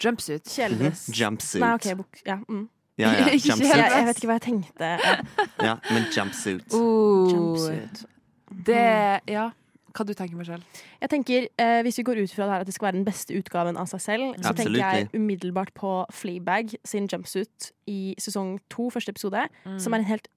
[0.03, 0.43] Jumpsuit.
[0.47, 1.07] Kjeledress.
[1.09, 1.15] Mhm.
[1.19, 1.61] Jumpsuit.
[1.63, 2.19] Nei, OK, bok.
[2.25, 2.67] ja, mm.
[2.99, 3.63] Ja, ja, Jumpsuit.
[3.69, 4.89] jeg, jeg vet ikke hva jeg tenkte.
[5.69, 6.73] Ja, men jumpsuit.
[6.73, 8.05] Oh, jumpsuit.
[8.65, 9.49] Det Ja.
[9.89, 10.61] Hva du tenker Michelle?
[11.01, 13.05] Jeg tenker, eh, Hvis vi går ut fra det her at det skal være den
[13.07, 18.59] beste utgaven av seg selv, så tenker jeg umiddelbart på Fleabag sin jumpsuit i sesong
[18.69, 19.47] to, første episode,
[19.81, 20.27] som er en helt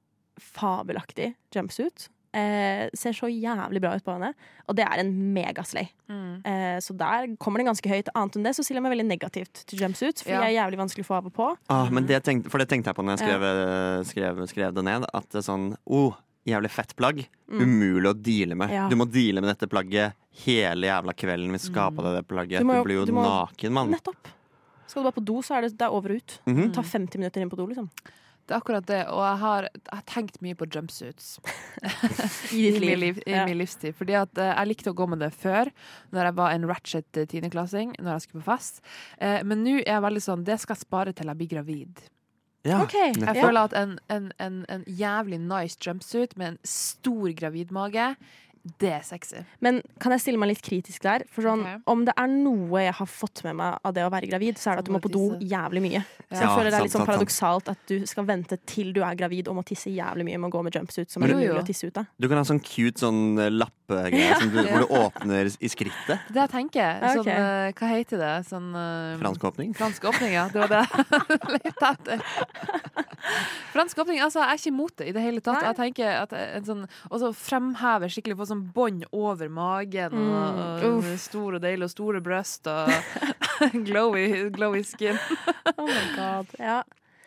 [0.40, 2.08] fabelaktig jumpsuit.
[2.32, 4.30] Eh, ser så jævlig bra ut på henne,
[4.66, 5.90] og det er en megaslay.
[6.08, 6.40] Mm.
[6.48, 8.08] Eh, så der kommer den ganske høyt.
[8.16, 10.40] Annet enn det så stiller jeg meg veldig negativt til jumpsuit, for Ja.
[10.40, 11.50] jeg er jævlig vanskelig å få av og på.
[11.68, 14.02] Ah, men det tenkte, for det tenkte jeg på når jeg skrev, ja.
[14.08, 15.04] skrev, skrev det ned.
[15.12, 16.16] At det er sånn oh,
[16.48, 17.20] jævlig fett plagg.
[17.52, 18.70] Umulig å deale med.
[18.70, 18.74] Mm.
[18.80, 18.88] Ja.
[18.88, 20.16] Du må deale med dette plagget
[20.46, 22.64] hele jævla kvelden hvis du skal ha på deg det plagget.
[22.64, 23.90] Du må du blir jo du må- naken, mann.
[23.92, 24.32] Nettopp.
[24.86, 26.40] Skal du bare på do, så er det, det er over og ut.
[26.48, 26.72] Mhm.
[26.72, 27.90] Ta 50 minutter inn på do, liksom.
[28.52, 31.38] Det er akkurat det, og jeg har, jeg har tenkt mye på jumpsuits
[32.52, 32.98] I i, min, liv.
[33.00, 33.46] liv, i Ja.
[33.48, 33.94] min livstid.
[33.96, 35.70] Fordi at uh, jeg likte å gå med det før,
[36.12, 38.82] når jeg var en ratchet eh, tiendeklassing, når jeg skulle på fest.
[39.16, 42.04] Uh, men nå er jeg veldig sånn, det skal jeg spare til jeg blir gravid.
[42.68, 43.10] Ja, okay.
[43.16, 48.12] Jeg føler at en, en, en, en jævlig nice jumpsuit med en stor gravidmage
[48.62, 49.40] Det er sexy.
[49.64, 51.24] Men kan jeg stille meg litt kritisk der?
[51.34, 51.80] For sånn, okay.
[51.90, 54.70] Om det er noe jeg har fått med meg av det å være gravid, så
[54.70, 56.02] er det at du må på do jævlig mye.
[56.28, 59.02] Så jeg Ja, føler det er litt sånn paradoksalt at du skal vente til du
[59.02, 61.58] er gravid og må tisse jævlig mye med å gå med jumpsuit som er umulig
[61.58, 62.06] å tisse ut av.
[62.22, 64.38] Du kan ha sånn cute sånn eh, lappegreie ja.
[64.38, 66.30] du, hvor du åpner i skrittet.
[66.30, 66.82] Det jeg tenker.
[66.82, 67.18] jeg.
[67.18, 67.66] Sånn, okay.
[67.66, 68.32] eh, hva heter det?
[68.46, 69.74] Sånn uh, Fransk åpning.
[69.78, 70.46] Fransk åpning, ja.
[70.52, 72.24] Det var det jeg lette etter.
[73.72, 75.60] Fransk åpning, altså Jeg er ikke imot det i det hele tatt.
[75.60, 75.68] Nei.
[75.70, 80.30] Jeg tenker at en sånn Og så fremhever skikkelig, på sånn bånd over magen, Mm,
[80.30, 81.12] og, og uff.
[81.20, 82.90] stor og deilig, og store bryst, og
[83.88, 85.16] glowy, glowy skin.
[85.78, 86.46] Oh my god.
[86.60, 86.82] Ja.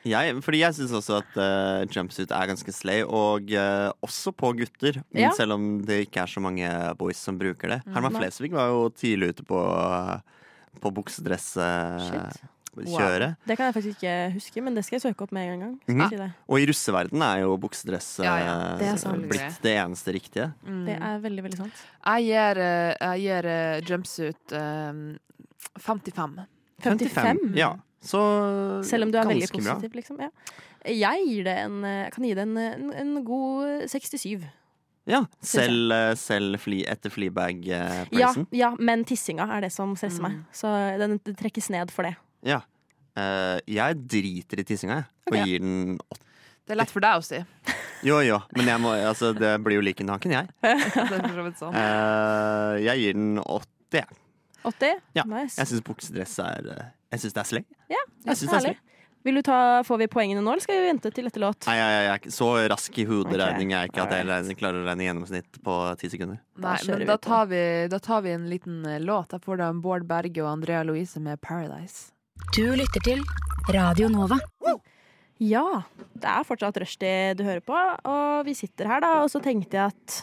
[0.05, 4.51] Jeg, fordi jeg syns også at uh, jumpsuit er ganske slay, og uh, også på
[4.59, 4.99] gutter.
[5.17, 5.31] Ja.
[5.33, 7.79] Selv om det ikke er så mange boys som bruker det.
[7.89, 9.63] Herman Flesvig var jo tidlig ute på,
[10.83, 12.35] på buksedresskjøret.
[12.37, 12.51] Shit.
[13.47, 15.73] Det kan jeg faktisk ikke huske, men det skal jeg søke opp med en gang.
[15.83, 16.09] Skal Mhm.
[16.09, 16.31] si det.
[16.49, 19.29] Og i russeverden er jo buksedress Ja, ja, det er eh, sant.
[19.29, 20.53] blitt det eneste riktige.
[20.67, 20.85] Mm.
[20.85, 21.73] Det er veldig, veldig sant.
[22.05, 25.17] Jeg gir, eh, jeg gir eh, jumpsuit um,
[25.79, 26.45] 55.
[26.83, 27.55] 55.
[27.55, 29.99] Ja, så Selv om du er veldig positiv, bra.
[30.01, 30.19] liksom.
[30.19, 30.29] Ja.
[30.85, 34.43] Jeg gir det en, kan gi det en, en, en god 67.
[35.07, 38.47] Ja, selv, eh, selv fly, etter Ja, Fleabag-prisen.
[38.51, 40.23] ja, men tissinga er det som stresser Mm.
[40.23, 40.45] meg.
[40.51, 42.15] Så den, det trekkes ned for det.
[42.45, 42.61] Ja.
[43.17, 45.05] Eh, jeg driter i tissinga, jeg.
[45.31, 45.45] Og Ok.
[45.47, 46.21] gir den åtte.
[46.65, 47.39] Det er lett for deg å si.
[48.05, 50.47] Jo, jo, men jeg må, altså, det blir jo like naken, jeg.
[50.61, 51.75] Det er for så vidt sånn.
[51.77, 54.17] Eh, jeg gir den åtte, jeg.
[54.65, 54.99] 80?
[55.13, 55.59] Ja, Nice.
[55.61, 57.65] Jeg syns buksedress er eh, Jeg syns det er slay.
[57.93, 58.77] Ja, Jeg synes det er herlig.
[59.25, 61.65] Vil du ta, Får vi poengene nå, eller skal vi vente til etter låt?
[61.69, 64.57] Nei, jeg, jeg er ikke så rask i hoderegning jeg er ikke at jeg regner-
[64.59, 66.41] klarer å regne gjennomsnitt på ti sekunder.
[66.61, 67.25] Nei, kjører men vi da på.
[67.29, 67.61] tar, vi,
[67.93, 69.29] da tar vi en liten eh, låt.
[69.33, 72.11] Da får du Bård Berge og Andrea Louise med 'Paradise'.
[72.55, 73.19] Du lytter til
[73.75, 74.37] Radio Nova.
[75.43, 75.81] Ja,
[76.15, 79.75] det er fortsatt rushtid du hører på, og vi sitter her da, og så tenkte
[79.75, 80.15] jeg at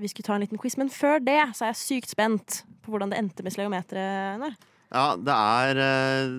[0.00, 2.94] vi skulle ta en liten quiz, men før det så er jeg sykt spent på
[2.94, 4.56] hvordan det endte med sleometeret.
[4.88, 6.32] Ja, det er eh,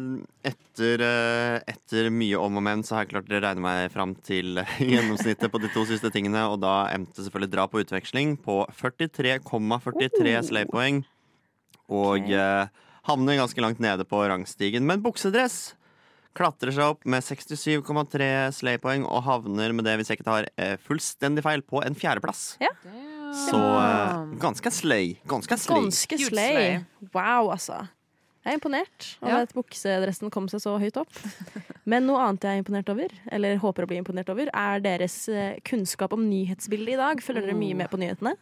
[0.49, 4.15] etter, eh, etter mye om og men, så har jeg klart å regne meg fram
[4.25, 8.63] til gjennomsnittet på de to siste tingene, og da endte selvfølgelig dra på utveksling på
[8.81, 11.03] 43,43 sleipoeng.
[11.93, 12.33] Og Ok.
[13.07, 14.85] Havner ganske langt nede på rangstigen.
[14.87, 15.73] Men buksedress
[16.37, 20.75] klatrer seg opp med 67,3 sleipoeng og havner med det, hvis jeg ikke tar eh,
[20.85, 22.57] fullstendig feil, på en fjerdeplass.
[23.47, 25.15] Så eh, ganske slay.
[25.27, 25.87] Ganske slay.
[25.87, 26.81] Ganske slay.
[27.13, 27.87] Wow, altså.
[28.45, 29.39] Jeg er imponert over Ja.
[29.43, 31.09] at buksedressen kom seg så høyt opp.
[31.91, 35.17] Men noe annet jeg er imponert over, eller håper å bli imponert over, er deres
[35.27, 37.23] eh, kunnskap om nyhetsbildet i dag.
[37.25, 38.37] Følger dere mye med på nyhetene?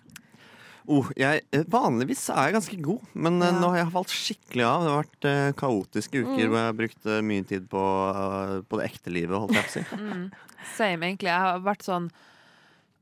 [0.88, 3.60] Oh, jeg, eh, vanligvis er jeg ganske god, men eh, Ja.
[3.62, 4.84] nå har jeg falt skikkelig av.
[4.84, 6.50] Det har vært uh, kaotiske uker Mm.
[6.52, 7.82] hvor jeg har brukt uh, mye tid på,
[8.16, 9.84] uh, på det ekte livet, holdt jeg på å si.
[10.04, 10.28] Mm.
[10.76, 11.30] Same, egentlig.
[11.32, 12.10] Jeg har vært sånn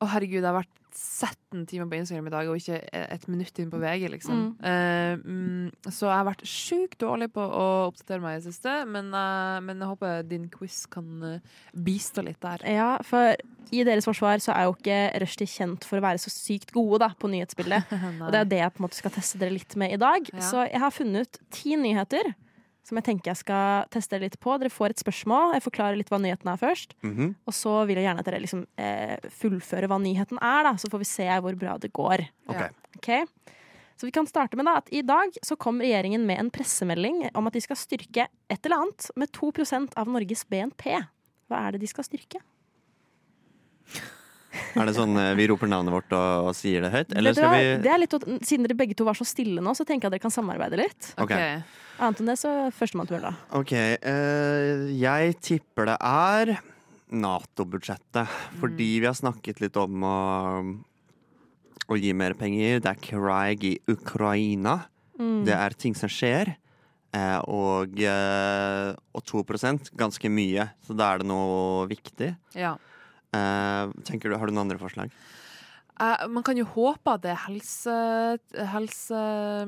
[0.03, 3.59] Å, herregud, jeg har vært 17 timer på Instagram i dag, og ikke et minutt
[3.61, 4.43] inn på VG, liksom.
[4.61, 9.09] Mm, så jeg har vært sjukt dårlig på å oppdatere meg i det siste, men,
[9.15, 12.63] uh, men jeg håper din quiz kan eh, bistå litt der.
[12.69, 13.33] Ja, for
[13.73, 17.01] i deres forsvar så er jo ikke Rushdie kjent for å være så sykt gode
[17.05, 17.93] da, på nyhetsbildet.
[18.23, 20.29] Og det er det jeg på en måte skal teste dere litt med i dag.
[20.33, 20.45] Ja.
[20.45, 22.33] Så jeg har funnet ti nyheter
[22.83, 24.57] som jeg tenker jeg skal teste litt på.
[24.59, 25.55] Dere får et spørsmål.
[25.55, 26.95] Jeg forklarer litt hva nyheten er først.
[27.03, 27.33] Mhm.
[27.47, 30.73] Og så vil jeg gjerne at dere liksom, eh, fullfører hva nyheten er, da.
[30.75, 32.27] Så får vi se hvor bra det går.
[32.49, 32.69] Okay.
[32.97, 33.25] okay?
[33.95, 37.29] Så vi kan starte med da, at I dag så kom regjeringen med en pressemelding
[37.33, 40.97] om at de skal styrke et eller annet med 2% av Norges BNP.
[41.47, 42.41] Hva er det de skal styrke?
[44.77, 47.55] Er det sånn eh, vi roper navnet vårt og, og sier det høyt, eller skal
[47.55, 48.13] vi det er litt,
[48.45, 50.79] siden dere begge to var så stille nå, så tenker jeg at dere kan samarbeide
[50.79, 51.13] litt.
[51.17, 51.33] Ok.
[51.33, 51.79] Ok.
[52.03, 53.33] Annet enn det, så førstemann til mølla.
[53.53, 53.73] OK.
[54.01, 56.55] Uh, jeg tipper det er
[57.13, 58.31] Nato-budsjettet.
[58.61, 60.17] Fordi vi har snakket litt om å,
[61.85, 62.81] å gi mer penger.
[62.83, 64.79] Det er krig i Ukraina.
[65.19, 65.43] Mm.
[65.47, 66.55] Det er ting som skjer.
[67.13, 70.71] Eh, og, eh, og 2% ganske mye.
[70.85, 72.33] Så da er det noe viktig.
[72.57, 72.75] Ja.
[73.33, 75.13] Eh, tenker du, Har du noen andre forslag?
[76.01, 77.95] Eh, man kan jo håpe at det er helse,
[78.73, 79.19] helse,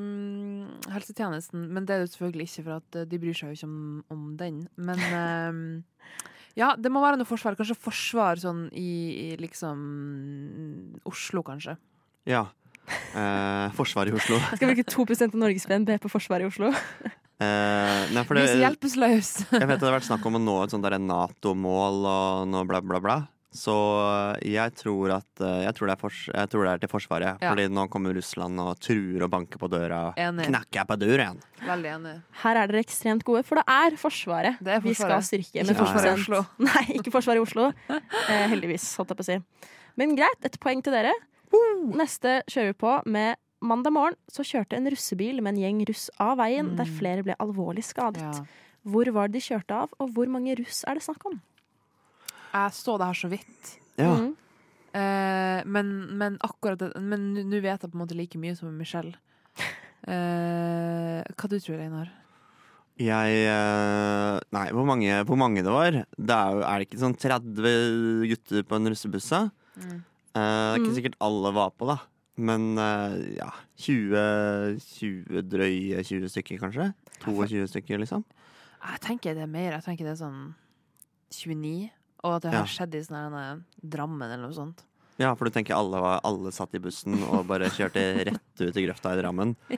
[0.01, 3.59] mm, helsetjenesten, men det er det selvfølgelig ikke, for at eh, de bryr seg jo
[3.59, 3.81] ikke om,
[4.15, 4.63] om den.
[4.77, 5.59] Men eh,
[6.57, 7.57] ja, det må være noe forsvar.
[7.59, 8.91] Kanskje forsvar sånn i,
[9.27, 9.81] i liksom
[11.09, 11.77] Oslo, kanskje.
[12.29, 12.47] Ja.
[12.85, 14.39] Eh, forsvar i Oslo.
[14.57, 16.73] Skal bruke 2% av Norges BNB på forsvar i Oslo.
[17.35, 18.61] Eh, nei, for Vi det, er.
[18.63, 22.79] Jeg vet det har vært snakk om å nå et sånt Nato-mål og noe bla,
[22.79, 23.17] bla, bla.
[23.55, 23.73] Så
[24.43, 27.37] jeg tror at eh, jeg tror det er, fors jeg tror det er til Forsvaret.
[27.41, 27.51] Ja.
[27.53, 30.01] Fordi nå kommer Russland og truer og banker på døra.
[30.19, 30.49] Enig.
[30.49, 31.39] Knakker jeg på døren?
[31.65, 32.15] Veldig enig.
[32.43, 35.61] Her er dere ekstremt gode, for det er Forsvaret, Det er vi skal styrke.
[35.63, 36.43] Ikke med Forsvaret i Oslo.
[36.67, 37.69] Nei, ikke Forsvaret i Oslo.
[37.95, 39.39] Eh, heldigvis, holdt jeg på å si.
[39.95, 41.15] Men greit, et poeng til dere.
[41.95, 46.09] Neste kjører vi på med Mandag morgen så kjørte en russebil med en gjeng russ
[46.21, 46.97] av veien, der Mm.
[46.99, 48.21] flere ble alvorlig skadet.
[48.21, 48.43] Ja.
[48.85, 51.39] Hvor var det de kjørte av, og hvor mange russ er det snakk om?
[52.55, 53.71] Jeg så det her så vidt.
[53.99, 54.11] Ja.
[54.15, 54.31] Mm.
[54.95, 58.71] Eh, men, men akkurat det Men nå- vet jeg på en måte like mye som
[58.79, 59.15] Michelle.
[60.05, 62.11] Eh, hva du tror Einar?
[63.01, 65.95] Jeg eh, Nei, hvor mange, hvor mange det var?
[66.13, 69.31] Det er, jo, er det ikke sånn 30 gutter på en russebuss?
[69.33, 69.95] Mm.
[69.97, 70.97] Eh, det er ikke Mm.
[70.99, 71.97] sikkert alle var på, da.
[72.37, 73.49] Men eh, ja
[73.81, 76.91] 20, 20 drøye 20 stykker, kanskje?
[77.25, 78.21] 22 stykker, liksom.
[78.85, 79.71] Jeg tenker det er mer.
[79.79, 80.53] Jeg tenker det er sånn
[81.33, 81.89] 29.
[82.25, 82.63] Og at det Ja.
[82.63, 83.45] har skjedd i sånne
[83.85, 84.81] Drammen eller noe sånt.
[85.21, 88.77] Ja, for du tenker alle, var, alle satt i bussen og bare kjørte rett ut
[88.77, 89.55] i grøfta i Drammen.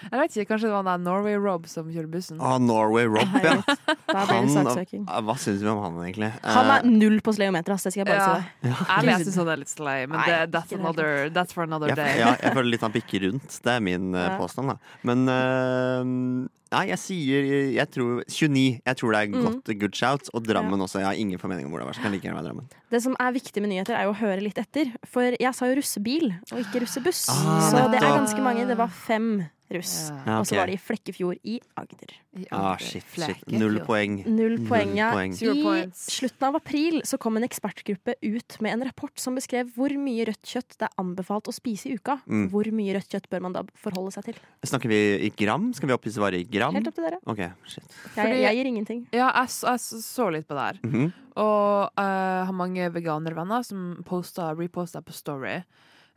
[0.00, 2.38] Jeg vet ikke, Kanskje det var den Norway Rob som kjører bussen?
[2.40, 3.58] Ah, Norway Rob, ja.
[3.60, 6.30] han, ah, Hva syns vi om han, egentlig?
[6.46, 7.84] Han er Eh, null på sleometer, ass.
[7.84, 8.36] Det skal jeg bare Ja.
[8.40, 8.86] si deg.
[8.88, 11.88] Jeg vet syns han er litt slay, men Nei, det, that's, another, that's for another
[11.92, 12.16] jeg, day.
[12.22, 13.60] ja, jeg føler litt han pikker rundt.
[13.62, 14.78] Det er min uh, påstand, da.
[15.04, 18.78] Men uh, Nei, jeg sier Jeg tror 29.
[18.86, 19.42] Jeg tror det er Mm.
[19.42, 20.28] godt good shout.
[20.34, 21.00] Og Drammen også.
[21.02, 21.94] Jeg har ingen formening om hvor det var.
[21.98, 22.68] Så kan like gjerne være Drammen.
[22.90, 24.92] Det som er viktig med nyheter, er jo å høre litt etter.
[25.04, 27.26] For jeg sa jo russebil, og ikke russebuss.
[27.28, 28.66] Ah, så det er ganske mange.
[28.68, 29.32] Det var fem
[29.70, 30.10] russ.
[30.10, 30.16] Ja.
[30.26, 32.12] Ja, Og så var det i Flekkefjord i Agder.
[32.36, 33.42] I Ah, shit, shit.
[33.50, 34.20] Null poeng.
[34.26, 35.10] Null poeng, ja.
[35.22, 39.94] I slutten av april så kom en ekspertgruppe ut med en rapport som beskrev hvor
[39.98, 42.18] mye rødt kjøtt det er anbefalt å spise i uka.
[42.26, 42.48] Mm.
[42.52, 44.40] Hvor mye rødt kjøtt bør man da forholde seg til?
[44.66, 45.70] Snakker vi i gram?
[45.76, 46.74] Skal vi opplyse bare i gram?
[46.74, 47.20] Helt opp til dere.
[47.30, 47.98] Okay, shit.
[48.16, 49.04] Jeg, jeg gir ingenting.
[49.14, 50.82] Ja, jeg, jeg så litt på det her.
[50.86, 51.12] Mhm.
[51.40, 55.60] Og uh, har mange veganervenner som reposter på Story.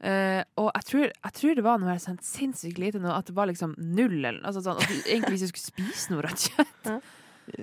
[0.04, 3.30] Eh, og jeg tror, jeg tror det var noe her sånn sinnssykt lite nå, at
[3.30, 4.18] det var liksom null.
[4.20, 6.92] Eller, altså sånn, at du egentlig ikke skulle spise noe rødt kjøtt.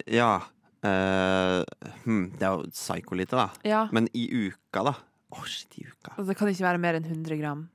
[0.09, 0.33] Ja.
[0.81, 1.61] Uh,
[2.07, 3.51] hmm, det er jo psyko-lite, da.
[3.69, 4.95] Ja, Men i uka, da?
[5.31, 6.15] Å, shit, i uka.
[6.15, 7.67] altså, Det kan ikke være mer enn 100 gram.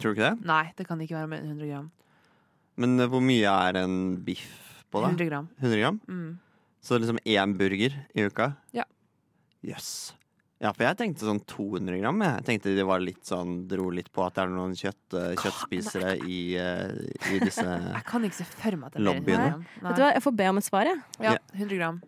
[0.00, 0.48] Tror du ikke det?
[0.48, 1.90] Nei, det kan ikke være mer enn 100 gram.
[2.80, 4.48] Men uh, hvor mye er en biff
[4.88, 5.12] på, da?
[5.12, 5.52] 100 gram.
[5.60, 6.00] 100 gram?
[6.08, 6.32] Mm.
[6.82, 8.54] Så liksom én burger i uka?
[8.74, 8.88] Ja.
[9.62, 9.92] Jøss.
[10.62, 12.20] Ja, for jeg tenkte sånn 200 gram.
[12.22, 15.16] Jeg, jeg tenkte det var litt sånn, dro litt på at det er noen kjøtt,
[15.18, 16.94] eh, kjøttspisere i, eh,
[17.34, 17.64] i disse
[17.98, 19.50] Jeg kan ikke se for meg at det er mer enn 100 Lobbyene.
[19.50, 19.66] gram.
[19.82, 20.90] Vet du hva, Jeg får be om et svar.
[20.92, 21.02] jeg.
[21.26, 21.98] Ja, 100 gram.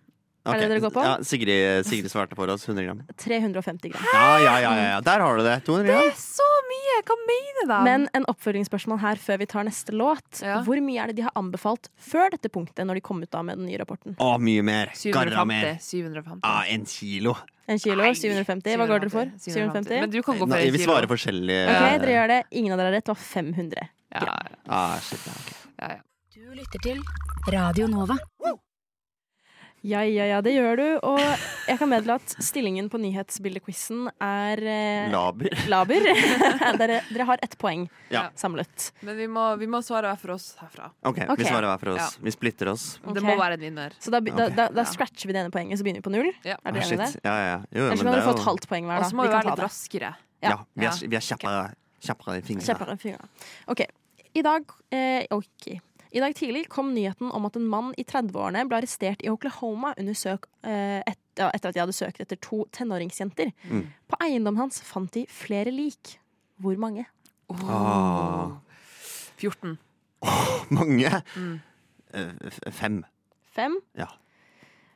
[0.44, 1.02] Er det dere går på?
[1.06, 2.66] Ja, Sigrid, Sigrid svarte for oss.
[2.68, 2.98] 100 gram.
[3.16, 4.02] 350 gram.
[4.12, 4.98] Ja, ja, ja, ja, ja.
[5.00, 5.54] der har du det.
[5.64, 6.02] 200 gram.
[6.04, 6.98] Det er så mye!
[7.08, 7.78] Hva mener de?
[7.86, 10.42] Men en oppfølgingsspørsmål her før vi tar neste låt.
[10.44, 10.58] Ja.
[10.66, 13.40] Hvor mye er det de har anbefalt før dette punktet, når de kom ut da
[13.42, 14.18] med den nye rapporten?
[14.20, 14.92] Å, mye mer.
[15.16, 15.78] Garra mer.
[15.80, 16.44] 750.
[16.44, 17.34] Ja, Ah, en kilo.
[17.66, 18.02] En kilo?
[18.04, 18.76] Nei, 750?
[18.76, 19.32] Hva går dere for?
[19.40, 20.00] 750?
[20.04, 20.90] Men du kan gå for Nei, en vi kilo.
[20.92, 21.60] svarer forskjellig.
[21.72, 22.40] Ok, dere gjør det.
[22.60, 23.06] Ingen av dere har rett.
[23.08, 23.88] Det var 500.
[24.14, 24.36] Ja,
[24.68, 25.56] Ah, shit, ja, ok.
[25.80, 26.02] ja, ja.
[26.36, 27.00] Du lytter til
[27.50, 28.18] Radio Nova.
[29.84, 30.84] Ja, ja, ja, det gjør du.
[31.04, 31.18] Og
[31.68, 35.52] jeg kan meddele at stillingen på nyhetsbildequizen er eh, Laber.
[35.68, 36.06] laber.
[36.80, 38.30] dere, dere har ett poeng Ja.
[38.40, 38.92] samlet.
[39.04, 40.88] Men vi må, vi må svare hver for oss herfra.
[41.04, 41.36] OK, okay.
[41.36, 42.16] vi svarer hver for oss.
[42.16, 42.24] Ja.
[42.24, 42.86] Vi splitter oss.
[43.02, 43.18] Okay.
[43.18, 43.96] Det må være en vinner.
[44.00, 46.32] Så da, da, da, da scratcher vi det ene poenget, så begynner vi på null.
[46.48, 46.56] Ja.
[46.56, 47.10] Er Ah, dere enig i det?
[47.20, 47.58] Ja, ja, ja.
[47.68, 49.04] Jo, Ellers men kan dere er få et halvt poeng hver.
[49.04, 50.14] Og så må Vi vi være litt raskere.
[50.44, 50.54] Ja.
[50.54, 51.64] Ja, vi er, vi er kjappere,
[52.04, 53.32] kjappere i fingrene.
[53.72, 53.84] OK.
[54.34, 55.74] I dag, eh, ok.
[56.14, 59.94] I dag tidlig kom nyheten om at en mann i 30-årene ble arrestert i Oklahoma
[59.98, 63.50] under søk, eh, et, ja, etter at de hadde søkt etter to tenåringsjenter.
[63.66, 63.88] Mm.
[64.10, 66.16] På eiendommen hans fant de flere lik.
[66.62, 67.06] Hvor mange?
[67.50, 68.54] Ah.
[69.42, 69.74] 14.
[70.70, 71.10] Mange.
[71.34, 71.56] Mm.
[72.14, 72.30] Eh,
[72.70, 73.02] Fem.
[73.54, 73.74] Fem?
[73.98, 74.06] Ja.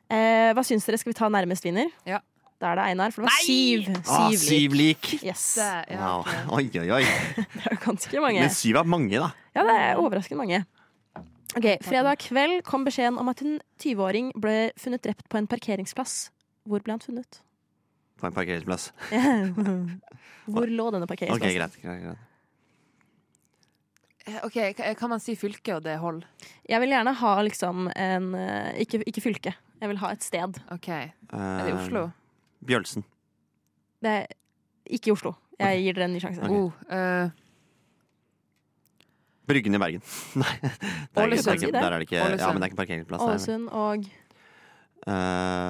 [0.08, 0.98] Eh, hva syns dere?
[1.02, 1.90] Skal vi ta nærmest vinner?
[2.08, 2.22] Ja.
[2.58, 3.44] Da er det Einar, for det var Nei!
[3.46, 3.90] syv.
[4.08, 5.10] Ah, Syv syv lik.
[5.12, 5.20] lik.
[5.28, 5.42] Yes.
[5.58, 6.24] Det, ja, Wow.
[6.56, 7.04] Oi, oi, oi.
[7.54, 8.40] Det er jo ganske mange.
[8.42, 9.28] Men syv er mange, da.
[9.54, 10.64] Ja, det er overraskende mange.
[11.56, 16.30] Ok, Fredag kveld kom beskjeden om at en 20-åring ble funnet drept på en parkeringsplass.
[16.68, 17.40] Hvor ble han funnet?
[18.20, 18.90] På en parkeringsplass.
[20.52, 21.56] Hvor lå denne OK, parkeringsplassen?
[21.56, 21.78] greit.
[21.82, 22.24] greit, greit.
[24.28, 24.58] Eh, OK,
[25.00, 26.26] kan man si fylke, og det holder?
[26.68, 29.54] Jeg vil gjerne ha liksom en eh, ikke, ikke fylke.
[29.80, 30.60] Jeg vil ha et sted.
[30.74, 30.88] OK.
[30.92, 32.08] Er det Eh, Oslo?
[32.66, 33.04] Bjølsen.
[34.02, 34.26] Det er
[34.84, 35.32] ikke i Oslo.
[35.58, 36.42] Jeg gir dere en ny sjanse.
[36.44, 36.50] Ok.
[36.52, 37.30] Oh, eh,
[39.48, 40.02] Bryggen i Bergen.
[40.42, 41.50] Nei, det er ikke, Ålesund.
[41.50, 43.22] det ikke, der er det ikke, ja, men det er ikke parkeringsplass.
[43.24, 43.36] der.
[43.36, 44.08] Ålesund og
[45.08, 45.14] Uh,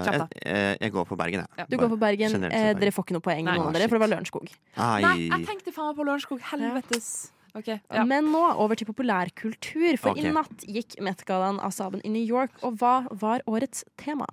[0.09, 1.59] jeg, jeg, jeg går på Bergen, jeg.
[1.61, 1.65] ja.
[1.71, 2.33] Du går på Bergen.
[2.33, 4.11] Generelt Eh, dere får ikke noe poeng, noen av dere, for det var.
[4.17, 4.49] Lørenskog.
[4.81, 6.41] Nei, jeg tenkte faen meg på Lørenskog.
[6.49, 7.11] Helvetes.
[7.55, 7.69] OK.
[7.69, 8.05] Ja.
[8.09, 10.27] Men nå over til populærkultur, for okay.
[10.27, 12.57] i natt gikk Met-gallaen av staben i New York.
[12.67, 14.27] Og hva var årets tema?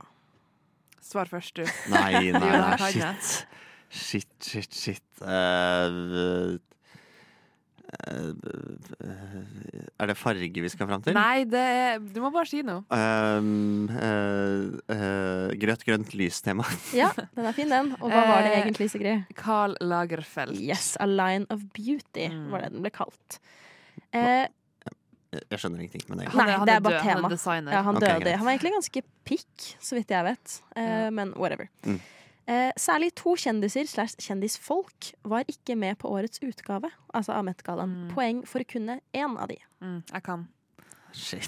[1.05, 1.69] Svar først, du.
[1.93, 3.61] Nei, nei, Det nei, shit.
[3.95, 5.05] Shit, shit, shit.
[5.21, 5.85] Eh,
[6.25, 6.57] eh,
[9.99, 11.15] Er det farge vi skal fram til?
[11.15, 12.83] Nei, det er Du må bare si noe.
[12.91, 16.65] Um, uh, uh, grønt, grønt lys-tema.
[17.01, 17.93] Ja, den er fin, den.
[18.01, 19.23] Og hva var det Eh, egentlig, Sigrid?
[19.39, 20.57] Carl Lagerfeld.
[20.61, 22.49] Yes, A Line of Beauty Mm.
[22.51, 23.39] var det den ble kalt.
[24.15, 24.45] Uh,
[25.35, 26.29] Jeg skjønner ingenting med det.
[26.33, 27.27] Nei, det er bare død, Han tema.
[27.27, 27.71] er designer.
[27.75, 28.35] ja, han døde.
[28.39, 30.53] Han var egentlig ganske pikk, så vidt jeg vet.
[30.79, 31.09] Eh.
[31.11, 31.67] Men whatever.
[31.83, 31.99] Mm.
[32.45, 37.95] Eh, særlig to kjendiser slash kjendisfolk var ikke med på årets utgave altså av Met-gallaen.
[38.05, 38.11] Mm.
[38.13, 39.57] Poeng for kunne én av de.
[39.81, 40.45] Mm, jeg kan.
[41.15, 41.47] Shit.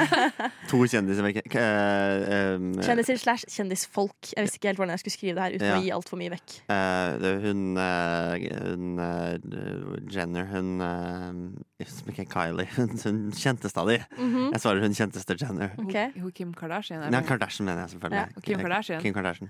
[0.70, 1.42] to kjendiser vekk.
[1.52, 4.30] K- eh, um, Kjendiser slash kjendisfolk.
[4.32, 5.76] Jeg visste ikke helt hvordan jeg skulle skrive det her uten Ja.
[5.76, 6.54] å gi altfor mye vekk.
[6.70, 12.68] Uh, det er hun, uh, hun eh, Jenner Hun uh, Ikke Kylie.
[12.76, 13.98] Hun, hun kjenteste av de.
[14.16, 14.48] -hmm.
[14.52, 15.70] Jeg svarer hun kjenteste Jenner.
[15.78, 16.10] Okay.
[16.16, 17.02] Hun, Kim Kardashian.
[17.02, 17.22] er Nei?
[17.22, 18.26] Kardashian mener jeg selvfølgelig.
[18.36, 19.02] Ja, Kim Kardashian.
[19.02, 19.48] Kim Kardashian.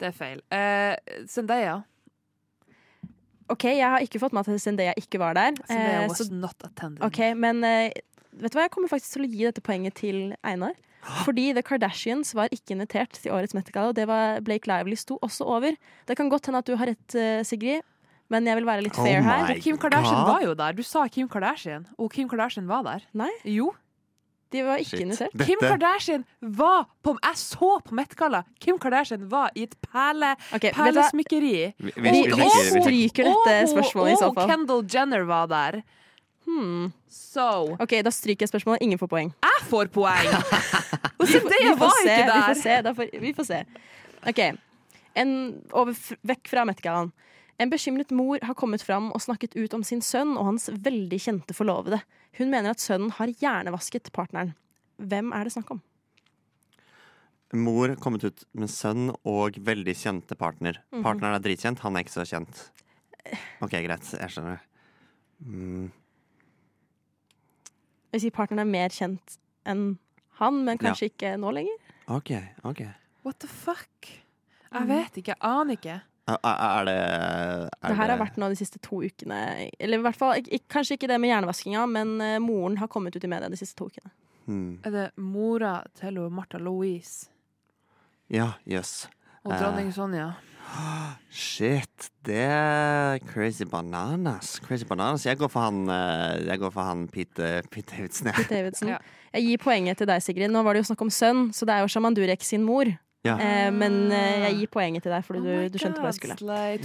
[0.00, 0.40] Det er feil.
[0.50, 1.80] Uh, Zendaya.
[3.50, 5.52] OK, jeg har ikke fått med at Zendaya ikke var der.
[5.66, 7.02] Zendaya was så not attended.
[7.02, 7.64] Ok, men
[8.36, 8.66] vet du hva?
[8.68, 10.74] Jeg kommer faktisk til å gi dette poenget til Einar.
[11.24, 15.16] Fordi The Kardashians var ikke invitert til årets Met-galla, og det var Blake Lively sto
[15.24, 15.72] også over.
[16.06, 17.80] Det kan godt hende at du har rett, eh, Sigrid,
[18.28, 19.54] men jeg vil være litt Oh fair her.
[19.64, 20.28] Kim Kardashian God.
[20.28, 20.72] var jo der.
[20.76, 23.00] Du sa Kim Kardashian, og Kim Kardashian var der.
[23.14, 23.72] Nei, Jo.
[24.52, 25.00] de var ikke Shit.
[25.06, 25.46] invitert.
[25.46, 28.44] Kim Kardashian var på Jeg så på Met-galla!
[28.60, 31.72] Kim Kardashian var i et perle, okay, perlesmykkeri.
[31.78, 34.50] Vi, vi, Vi, vi, vi vi, vi, stryker dette Og- spørsmålet i så Og Kendal
[34.50, 35.82] Kendall Jenner var der.
[36.50, 36.90] Hmm.
[37.08, 38.82] So OK, da stryker jeg spørsmålet.
[38.82, 39.30] Ingen får poeng.
[39.46, 40.30] Jeg får poeng!
[41.20, 42.76] Vi vi får var se, ikke Vi får se.
[42.82, 43.58] Da får, vi får se.
[44.30, 44.40] OK.
[45.20, 45.32] En,
[45.76, 47.12] over, vekk fra Met-gallaen.
[47.60, 51.18] En bekymret mor har kommet fram og snakket ut om sin sønn og hans veldig
[51.20, 52.00] kjente forlovede.
[52.38, 54.54] Hun mener at sønnen har hjernevasket partneren.
[54.96, 55.82] Hvem er det snakk om?
[57.60, 60.80] Mor kommet ut med sønn og veldig kjente partner.
[60.90, 61.04] Mhm.
[61.04, 62.64] Partneren er dritkjent, han er ikke så kjent.
[63.60, 64.08] OK, greit.
[64.16, 64.64] Jeg skjønner.
[65.44, 65.90] Mm.
[68.10, 69.36] Jeg vil si partneren er mer kjent
[69.70, 69.98] enn
[70.40, 71.76] han, men kanskje ikke nå lenger.
[72.10, 72.30] OK.
[72.66, 72.80] ok
[73.24, 74.08] What the fuck?
[74.70, 74.78] Mm.
[74.78, 75.34] Jeg vet ikke.
[75.36, 75.98] Jeg aner ikke.
[76.30, 79.68] Er, det er Det her har vært nå de siste to ukene.
[79.82, 83.24] Eller i hvert fall, Kanskje ikke det med hjernevaskinga, men eh, moren har kommet ut
[83.26, 84.10] i media de siste to ukene.
[84.46, 84.80] hmm.
[84.86, 87.28] Er det mora til Martha Louise
[88.30, 89.08] Ja, jøss.
[89.44, 89.58] og Eh.
[89.60, 90.32] dronning Sonja?
[91.30, 94.58] Shit, det er crazy bananas.
[94.64, 95.26] Crazy bananas.
[95.26, 98.32] Jeg går for han, eh, jeg går for han Pete, Pete Davidson.
[98.34, 98.88] Pete Davidson.
[98.88, 98.98] Ja.
[99.32, 100.50] Jeg gir poenget til deg, Sigrid.
[100.50, 102.90] Nå var det jo snakk om sønn, så det er jo Shaman Durek sin mor.
[103.26, 103.34] Ja.
[103.36, 106.20] Eh, men eh, jeg gir poenget til deg, fordi Oh du, du skjønte hva jeg
[106.20, 106.36] skulle.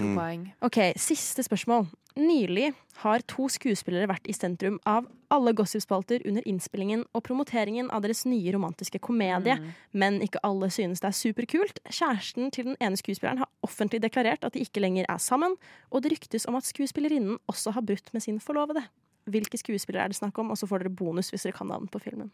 [0.01, 0.49] Mm.
[0.67, 1.88] Ok, Siste spørsmål.
[2.15, 2.73] Nylig
[3.03, 8.21] har to skuespillere vært i sentrum av alle gossipspalter under innspillingen og promoteringen av deres
[8.25, 9.71] nye romantiske komedie, Mm.
[9.93, 11.79] men ikke alle synes det er superkult.
[11.91, 15.55] Kjæresten til den ene skuespilleren har offentlig deklarert at de ikke lenger er sammen,
[15.91, 18.83] og det ryktes om at skuespillerinnen også har brutt med sin forlovede.
[19.27, 20.51] Hvilke skuespillere er det snakk om?
[20.51, 22.31] Og så får dere bonus hvis dere kan navn på filmen.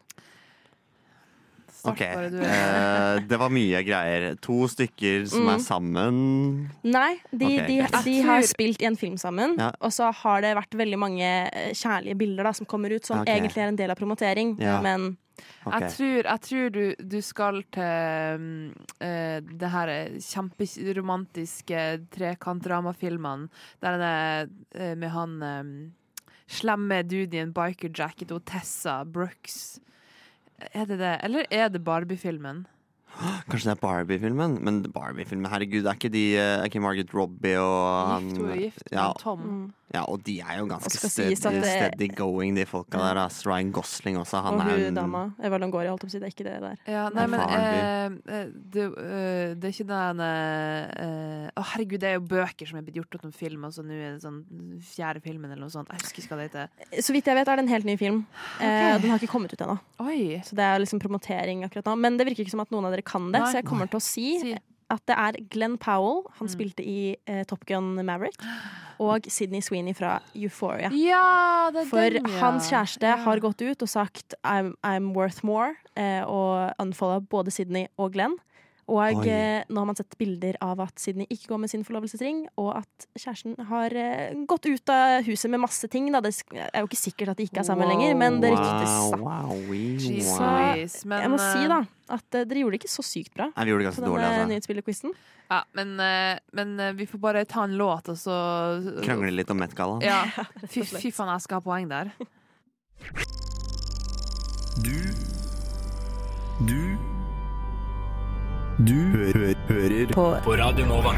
[1.82, 2.38] Start Ok, bare du.
[2.46, 4.36] eh, det var mye greier.
[4.46, 5.64] To stykker som er Mm.
[5.66, 6.70] sammen.
[6.86, 8.04] Nei, de, Ok, de, greit.
[8.06, 9.56] de har spilt i en film sammen.
[9.58, 9.72] Ja.
[9.82, 13.22] Og så har det vært veldig mange eh, kjærlige bilder da, som kommer ut, som
[13.24, 13.28] Ok.
[13.34, 14.54] egentlig er en del av promotering.
[14.62, 14.80] Ja.
[14.82, 15.18] Men
[15.66, 15.74] Ok.
[15.80, 17.82] Jeg tror, jeg tror du, du skal til
[18.38, 19.88] mm, eh, det her
[20.22, 21.82] kjemperomantiske
[22.14, 23.50] trekantdramafilmene.
[23.82, 25.64] Der han er eh, med han eh,
[26.52, 29.80] slemme dude i en biker-jacket og Tessa Brooks.
[30.74, 31.16] Er det det?
[31.26, 32.66] Eller er det Barbie-filmen?
[33.52, 34.58] Kanskje det er Barbie-filmen?
[34.64, 38.50] Men Barbie-filmen, herregud, er ikke de eh, Er ikke Margaret Robbie og han Gift, hun
[38.50, 39.46] er gift med ja, Tom.
[39.94, 43.18] Ja, og de er jo ganske steady, det- steady going, de folka der.
[43.26, 43.42] ass.
[43.46, 44.42] Ryan Gosling også.
[44.44, 45.24] Han Og er hun en dama.
[45.44, 46.20] Eva Longoria, holdt jeg på å si.
[46.20, 46.78] Det er ikke det der.
[46.88, 48.06] Ja, nei, men eh,
[48.40, 52.80] eh, det, eh, det er ikke den eh, Å, herregud, det er jo bøker som
[52.80, 54.40] er blitt gjort til film, og så nå er det sånn
[54.80, 55.92] fjerde filmen eller noe sånt.
[55.92, 57.04] Jeg husker ikke hva det heter.
[57.04, 58.26] Så vidt jeg vet, er det en helt ny film.
[58.62, 59.78] Eh, den har ikke kommet ut ennå.
[60.48, 61.98] Så det er liksom promotering akkurat nå.
[62.00, 63.52] Men det virker ikke som at noen av dere kan det, Nei.
[63.52, 64.56] så jeg kommer til å si Si.
[64.92, 66.24] At det er Glenn Powell.
[66.40, 66.52] Han Mm.
[66.54, 68.36] spilte i eh, Top Gun Maverick.
[69.02, 70.92] Og Sydney Sweeney fra Euphoria.
[70.94, 72.40] Ja, det er For den, ja.
[72.40, 73.16] hans kjæreste Ja.
[73.24, 78.12] har gått ut og sagt I'm, I'm worth more, eh, og unfollowa både Sydney og
[78.14, 78.36] Glenn.
[78.92, 79.28] Og Oi.
[79.32, 82.74] eh, nå har man sett bilder av at Sydney ikke går med sin forlovelsesring, og
[82.82, 86.10] at kjæresten har eh, gått ut av huset med masse ting.
[86.12, 86.20] Da.
[86.26, 87.94] Det er jo ikke sikkert at de ikke er sammen Wow.
[87.96, 88.92] lenger, men det ryktes.
[88.92, 89.22] Wow, da.
[89.24, 89.62] wow, wow.
[89.72, 91.80] Louise, Jeg må si eh, da
[92.12, 94.42] at dere gjorde det ikke så sykt bra Nei, vi gjorde det ganske dårlig, denne
[94.42, 94.50] altså.
[94.52, 95.14] nyhetsbilderquizen.
[95.52, 95.96] Ja, men,
[96.60, 98.36] men vi får bare ta en låt, og så
[99.06, 100.04] Krangle litt om Met-gallaen.
[100.04, 100.26] Ja.
[100.74, 102.12] Fy, fy faen, jeg skal ha poeng der.
[104.84, 104.98] Du
[106.68, 106.91] Du
[108.82, 110.24] Du hø hø hører på.
[110.42, 111.12] På Radio Nova.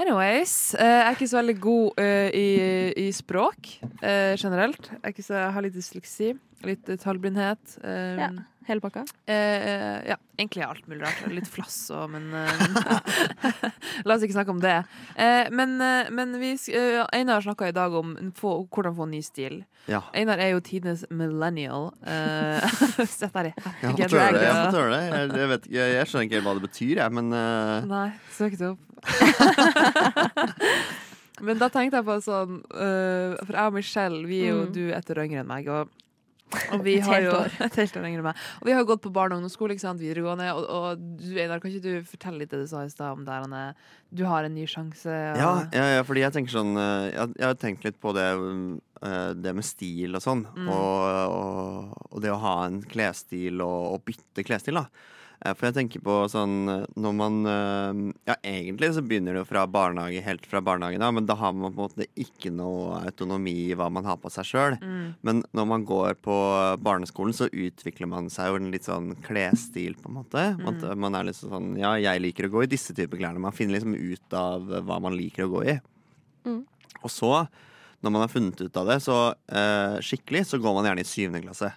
[0.00, 2.46] Anyways, eh, jeg er ikke så veldig god uh, i,
[3.04, 4.88] i språk uh, generelt.
[4.88, 6.30] Jeg, er ikke så, jeg har litt dysleksi,
[6.64, 7.76] litt uh, tallblindhet.
[7.84, 8.30] Um, Ja.
[8.68, 9.02] Hele pakka.
[9.26, 11.22] eh, ja, egentlig alt mulig rart.
[11.32, 12.62] Litt flass og men eh,
[14.06, 14.76] La oss ikke snakke om det.
[15.16, 19.22] Eh, men eh, men vi, eh, Einar snakka i dag om få, hvordan få ny
[19.26, 19.64] stil.
[19.90, 20.02] Ja.
[20.14, 21.90] Einar er jo tidenes millennial.
[22.12, 22.60] Uh,
[23.08, 23.52] Sett der i.
[23.56, 23.64] Det.
[23.98, 25.02] Jeg, får tøle det.
[25.06, 27.86] jeg, jeg, vet, jeg, jeg skjønner ikke helt hva det betyr, jeg, men uh...
[27.88, 28.82] Nei, søk det opp.
[31.42, 34.72] Men da tenkte jeg på sånn uh, For jeg og Michelle, vi er jo Mm.
[34.76, 35.66] du etter ett yngre enn meg.
[35.72, 35.90] Og,
[36.72, 37.34] og vi har jo
[37.66, 38.44] et helt år yngre enn meg.
[38.60, 40.50] Og vi har jo gått på barne- og ungdomsskole, ikke sant, videregående.
[40.56, 43.26] Og, og du, Einar, kan ikke du fortelle litt det du sa i stad om
[43.28, 43.74] der
[44.12, 45.08] du har en ny sjanse?
[45.08, 48.12] Og, ja, ja, ja, fordi jeg tenker sånn eh, Jeg, jeg har tenkt litt på
[48.16, 48.28] det,
[49.06, 50.44] eh, det med stil og sånn.
[50.52, 50.68] Mm.
[50.68, 54.86] Og, og, og det å ha en klesstil og, og bytte klesstil, da.
[55.42, 59.42] Eh, For jeg tenker på sånn eh, når man eh, Ja, egentlig så begynner det
[59.42, 62.52] jo fra barnehage, helt fra barnehagen av, men da har man på en måte ikke
[62.54, 64.78] noe autonomi i hva man har på seg sjøl.
[64.82, 65.08] Mm.
[65.26, 66.36] Men når man går på
[66.84, 70.46] barneskolen, så utvikler man seg jo en litt sånn klesstil, på en måte.
[70.62, 73.42] Man, man er litt sånn Ja, jeg liker å gå i disse typer klærne.
[73.42, 75.78] Man finner liksom ut av hva man liker å gå i.
[76.46, 76.62] Mm.
[77.02, 77.34] Og så,
[78.02, 81.08] når man har funnet ut av det så eh, skikkelig, så går man gjerne i
[81.08, 81.72] syvende klasse.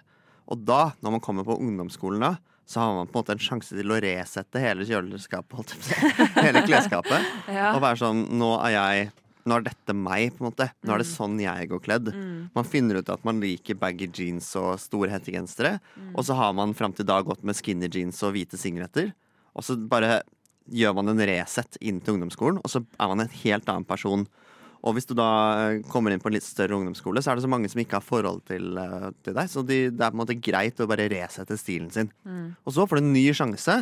[0.46, 2.36] Og da, når man kommer på ungdomsskolen da,
[2.66, 5.76] så har man på en måte en sjanse til å resette hele kjøleskapet.
[6.44, 7.28] Hele klesskapet.
[7.46, 7.70] Ja.
[7.76, 9.04] Og være sånn Nå er jeg
[9.46, 10.66] Nå er dette meg, på en måte.
[10.82, 12.08] Nå er det sånn jeg går kledd.
[12.10, 12.48] Mm.
[12.50, 15.76] Man finner ut at man liker baggy jeans og store hettegensere.
[16.18, 19.12] Og så har man fram til da gått med skinny jeans og hvite singleter.
[19.54, 20.24] Og så bare
[20.66, 24.26] gjør man en reset inn til ungdomsskolen, og så er man en helt annen person.
[24.84, 25.28] Og hvis du da
[25.72, 27.98] eh, kommer inn på en litt større ungdomsskole, så er det så mange som ikke
[27.98, 29.50] har forhold til, eh, til deg.
[29.50, 32.12] Så de, det er på en måte greit å bare resette stilen sin.
[32.64, 33.80] Og så får du en ny sjanse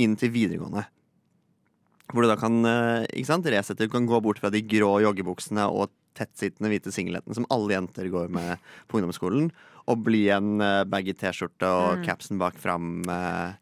[0.00, 0.86] inn til videregående.
[2.10, 4.96] Hvor du da kan eh, ikke sant, resette, du kan gå bort fra de grå
[5.04, 9.52] joggebuksene og tettsittende hvite singleten som alle jenter går med på ungdomsskolen,
[9.90, 10.58] og bli en
[10.90, 13.00] baggy T-skjorte og capsen bak fram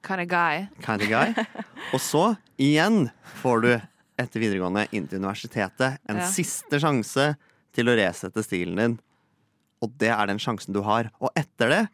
[0.04, 0.64] Kind of guy.
[0.84, 1.44] kind of guy.
[1.94, 2.24] Og så,
[2.60, 3.10] igjen,
[3.42, 3.70] får du
[4.18, 6.26] etter videregående inn til universitetet en Ja.
[6.30, 7.30] siste sjanse
[7.74, 8.98] til å resette stilen din.
[9.82, 11.10] Og det er den sjansen du har.
[11.20, 11.84] Og etter det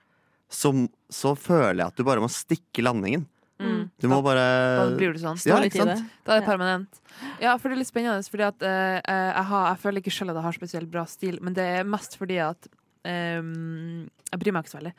[0.48, 0.72] så,
[1.10, 3.26] så føler jeg at du bare må stikke landingen.
[3.60, 3.90] Mm.
[4.00, 4.44] Du må bare
[4.80, 5.38] Da blir du sånn.
[5.46, 6.06] Ja, ikke sant?
[6.26, 7.02] Da er det permanent.
[7.42, 10.32] Ja, for det er litt spennende, fordi at uh, jeg, har, jeg føler ikke selv
[10.32, 12.70] at jeg har spesielt bra stil, men det er mest fordi at
[13.04, 14.94] Um, jeg bryr meg ikke så veldig.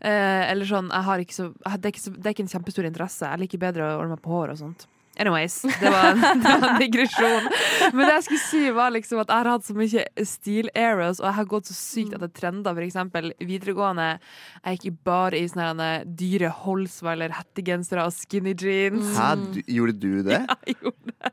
[0.00, 2.54] Uh, eller sånn, jeg har ikke så, det, er ikke så Det er ikke en
[2.54, 3.28] kjempestor interesse.
[3.28, 4.86] Jeg liker bedre å ordne meg på hår og sånt.
[5.20, 7.48] Anyways, det var, en, det var en digresjon.
[7.92, 11.20] Men det jeg skulle si, var liksom at jeg har hatt så mye steel eras,
[11.20, 12.76] og jeg har gått så sykt etter trender.
[12.76, 14.08] For eksempel videregående.
[14.64, 19.12] Jeg gikk bare i sånne her dyre Holsweiler hettegensere og skinny jeans.
[19.18, 20.40] Hæ, du, gjorde du det?
[20.70, 21.30] Jeg gjorde det.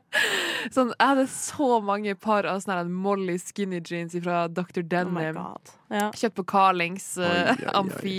[0.74, 4.82] Sånn, jeg hadde så mange par av sånne Molly skinny jeans fra Dr.
[4.82, 5.38] Oh Denim.
[5.38, 6.08] Oh Ja.
[6.12, 7.68] Kjøpt på Carlings uh, oi.
[7.78, 8.16] amfi,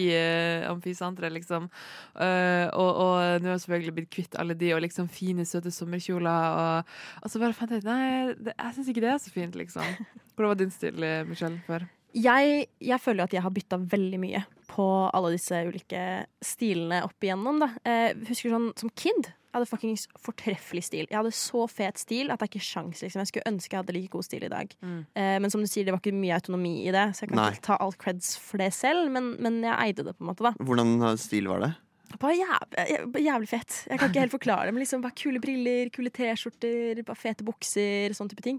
[1.36, 1.68] liksom.
[2.16, 5.76] Uh, og, og nå har jeg selvfølgelig blitt kvitt alle de, og liksom fine, søte
[5.76, 6.58] sommerkjoler.
[6.64, 9.34] Og, og så bare fant jeg ut Nei, det, jeg syns ikke det er så
[9.34, 9.96] fint, liksom.
[10.36, 11.88] Hvordan var din stil, eh, Michelle, før?
[12.18, 14.40] Jeg, jeg føler at jeg har bytta veldig mye
[14.70, 16.02] på alle disse ulike
[16.46, 17.60] stilene opp igjennom.
[17.62, 17.70] Da.
[17.86, 19.30] Eh, husker sånn som kid.
[19.50, 21.08] Jeg hadde fuckings fortreffelig stil.
[21.10, 23.02] Jeg hadde så fet stil at det er ikke sjans.
[23.02, 23.22] Liksom.
[23.24, 24.74] Jeg skulle ønske jeg hadde like god stil i dag.
[24.86, 25.00] Mm.
[25.18, 27.42] Eh, men som du sier, det var ikke mye autonomi i det, så jeg kan
[27.42, 27.52] Nei.
[27.56, 29.10] ikke ta all creds for det selv.
[29.14, 30.46] Men, men jeg eide det, på en måte.
[30.46, 31.72] da Hvordan stil var det?
[32.18, 33.76] Bare jævlig, jævlig fett.
[33.90, 37.46] Jeg kan ikke helt forklare det, men liksom bare kule briller, kule T-skjorter, bare fete
[37.48, 38.58] bukser, sånn type ting.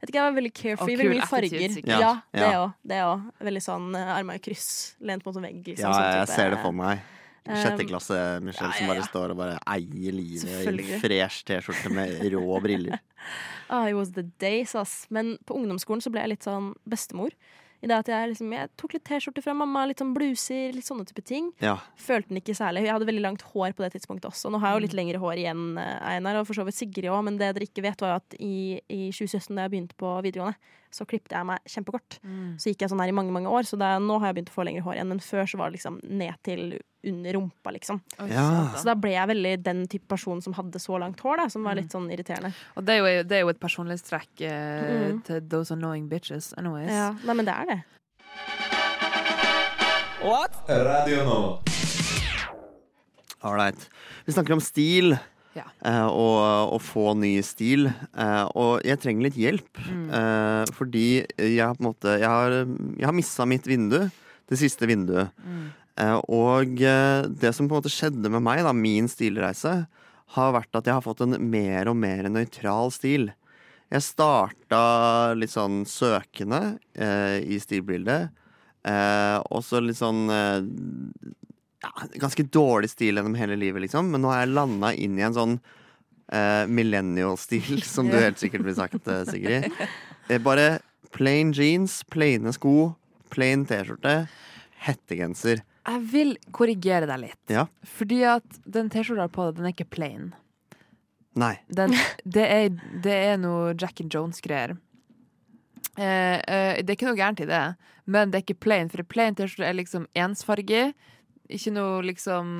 [0.00, 1.78] Jeg vet ikke, jeg var veldig carefree, veldig mye farger.
[1.84, 2.60] Ja, Ja, det ja.
[2.62, 2.76] òg.
[2.92, 3.00] Det.
[3.48, 4.68] Veldig sånn uh, arma i kryss,
[5.04, 5.58] lent mot en vegg.
[5.66, 7.02] Liksom, Ja, sånn jeg ser det for meg.
[7.50, 11.44] Sjette Um, klasse Michelle ja, ja, som bare står og bare eier livet i fresh
[11.48, 13.00] T-skjorte med rå briller.
[13.70, 15.06] Ah, it was the days, ass.
[15.14, 17.30] Men på ungdomsskolen så ble jeg litt sånn bestemor.
[17.82, 20.84] I det at jeg, liksom, jeg tok litt T-skjorte fra mamma, litt sånn bluser, litt
[20.84, 21.46] sånne type ting.
[21.64, 21.78] Ja.
[21.96, 22.82] Følte den ikke særlig.
[22.84, 24.50] Jeg hadde veldig langt hår på det tidspunktet også.
[24.52, 25.00] Nå har jeg jo litt Mm.
[25.00, 27.82] lengre hår igjen, eh, Einar, og for så vidt Sigrid òg, men det dere ikke
[27.82, 30.56] vet, var jo at i, i 2017, da jeg begynte på videregående,
[30.92, 32.18] så klippet jeg meg kjempekort.
[32.22, 32.58] Mm.
[32.60, 34.52] Så gikk jeg sånn her i mange, mange år, så det, nå har jeg begynt
[34.52, 37.70] å få lengre hår igjen, men før så var det liksom ned til under rumpa,
[37.72, 38.00] liksom.
[38.28, 38.44] Ja.
[38.76, 41.64] Så da ble jeg veldig den type person som hadde så langt hår, da, som
[41.64, 42.52] var litt sånn irriterende.
[42.76, 45.22] Og det er, jo, det er jo et personlighetstrekk eh, Mm.
[45.24, 46.52] til those annoying bitches.
[46.58, 46.90] Anyways.
[46.92, 47.80] Ja, nei, men det er det.
[50.68, 51.38] Radio nå.
[53.42, 53.88] All right.
[54.26, 55.16] Vi snakker om stil.
[55.56, 55.64] Ja.
[55.84, 57.88] eh, og å få ny stil.
[57.90, 59.80] eh, og jeg trenger litt hjelp.
[59.88, 60.04] Mm.
[60.14, 61.06] eh, fordi
[61.38, 62.50] jeg har på en måte Jeg har,
[63.00, 64.10] jeg har missa mitt vindu.
[64.50, 65.30] Det siste vinduet.
[65.46, 65.72] Mm.
[66.00, 69.74] Eh, og eh, det som på en måte skjedde med meg, da, min stilreise,
[70.36, 73.30] har vært at jeg har fått en mer og mer nøytral stil.
[73.90, 74.82] Jeg starta
[75.34, 78.30] litt sånn søkende eh, i stilbildet.
[78.86, 80.62] Eh, og så litt sånn eh,
[81.82, 81.90] ja,
[82.22, 84.12] Ganske dårlig stil gjennom hele livet, liksom.
[84.12, 85.56] Men nå har jeg landa inn i en sånn
[86.32, 89.66] eh, millennial-stil, som du helt sikkert blir sagt, eh, Sigrid.
[90.46, 90.78] Bare
[91.10, 92.92] plain jeans, plaine sko,
[93.34, 94.14] plain T-skjorte,
[94.86, 95.64] hettegenser.
[95.88, 97.40] Jeg vil korrigere deg litt.
[97.52, 97.66] Ja.
[97.86, 100.30] Fordi at den T-skjorta på deg, den er ikke plain.
[101.40, 101.54] Nei.
[101.72, 102.74] Den, det, er,
[103.04, 104.76] det er noe Jack and Jones-greier.
[105.96, 107.64] Eh, eh, det er ikke noe gærent i det,
[108.10, 108.90] men det er ikke plain.
[108.92, 110.90] For en plain T-skjorte er liksom ensfarge.
[111.50, 112.50] Ikke noe liksom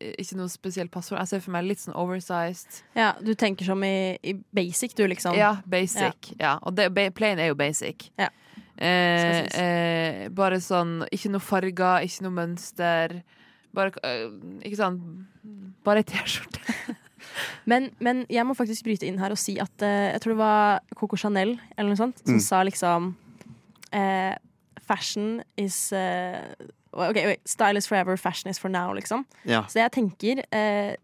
[0.00, 1.18] Ikke noe spesielt passord.
[1.18, 2.82] Jeg ser for meg litt sånn oversized.
[2.96, 5.34] Ja, du tenker som i, i basic, du, liksom.
[5.38, 6.32] Ja, basic.
[6.40, 6.56] Ja.
[6.62, 8.10] Og det, plain er jo basic.
[8.20, 8.28] Ja.
[8.78, 13.16] Eh, eh, bare sånn Ikke noe farger, ikke noe mønster.
[13.74, 14.28] Bare eh,
[14.62, 15.02] Ikke sant?
[15.86, 16.62] Bare ei T-skjorte.
[17.68, 20.38] Men, men jeg må faktisk bryte inn her og si at eh, jeg tror det
[20.40, 22.40] var Coco Chanel eller noe sånt, som Mm.
[22.40, 23.08] sa liksom
[23.92, 24.34] eh,
[24.86, 26.54] Fashion is eh,
[26.92, 29.24] OK, wait, style is forever, fashion is for now, liksom.
[29.44, 29.64] Ja.
[29.68, 30.94] Så jeg tenker eh,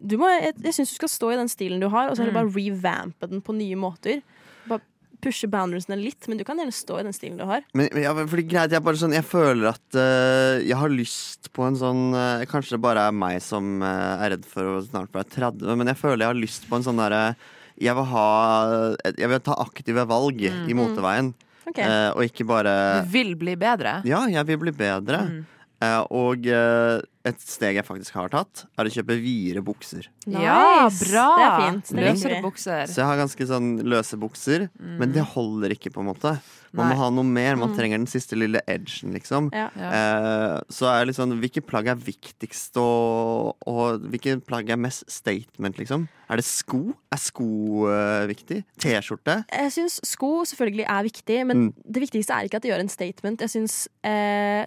[0.00, 2.22] du må, Jeg, jeg syns du skal stå i den stilen du har, og så
[2.24, 2.40] heller Mm.
[2.40, 4.22] bare revampe den på nye måter.
[4.68, 4.80] Bare
[5.22, 7.62] pushe boundariesene litt, men du kan gjerne stå i den stilen du har.
[7.72, 11.48] Men men ja, fordi greit, jeg, bare sånn, jeg føler at uh, jeg har lyst
[11.54, 14.82] på en sånn uh, Kanskje det bare er meg som uh, er redd for å
[14.82, 17.36] snart være 30, men jeg føler jeg har lyst på en sånn derre
[17.80, 20.68] jeg Jeg vil ta aktive valg Mm.
[20.68, 21.32] i moteveien,
[21.68, 21.78] Ok.
[21.78, 24.00] eh, og ikke bare Du vil bli bedre.
[24.08, 25.22] Ja, jeg vil bli bedre.
[25.28, 25.42] Mm.
[25.82, 30.08] Eh, og eh, et steg jeg faktisk har tatt, er å kjøpe videre bukser.
[30.30, 31.26] Ja, bra!
[31.38, 31.90] Det er fint.
[31.92, 32.84] Det er Løsere bukser.
[32.90, 36.36] Så jeg har ganske sånn løse bukser, men det holder ikke, på en måte.
[36.74, 36.94] Man Nei.
[36.94, 37.56] må ha noe mer.
[37.56, 37.76] Man Mm.
[37.76, 39.50] trenger den siste lille edgen, liksom.
[39.52, 39.66] Ja.
[39.76, 45.04] Eh, så er det sånn, hvilke plagg er viktigst, og, og hvilke plagg er mest
[45.10, 46.08] statement, liksom?
[46.30, 46.94] Er det sko?
[47.12, 48.64] Er sko uh, viktig?
[48.80, 49.44] T-skjorte?
[49.52, 51.74] Jeg syns sko selvfølgelig er viktig, men Mm.
[51.92, 53.40] det viktigste er ikke at det gjør en statement.
[53.40, 54.64] Jeg syns eh,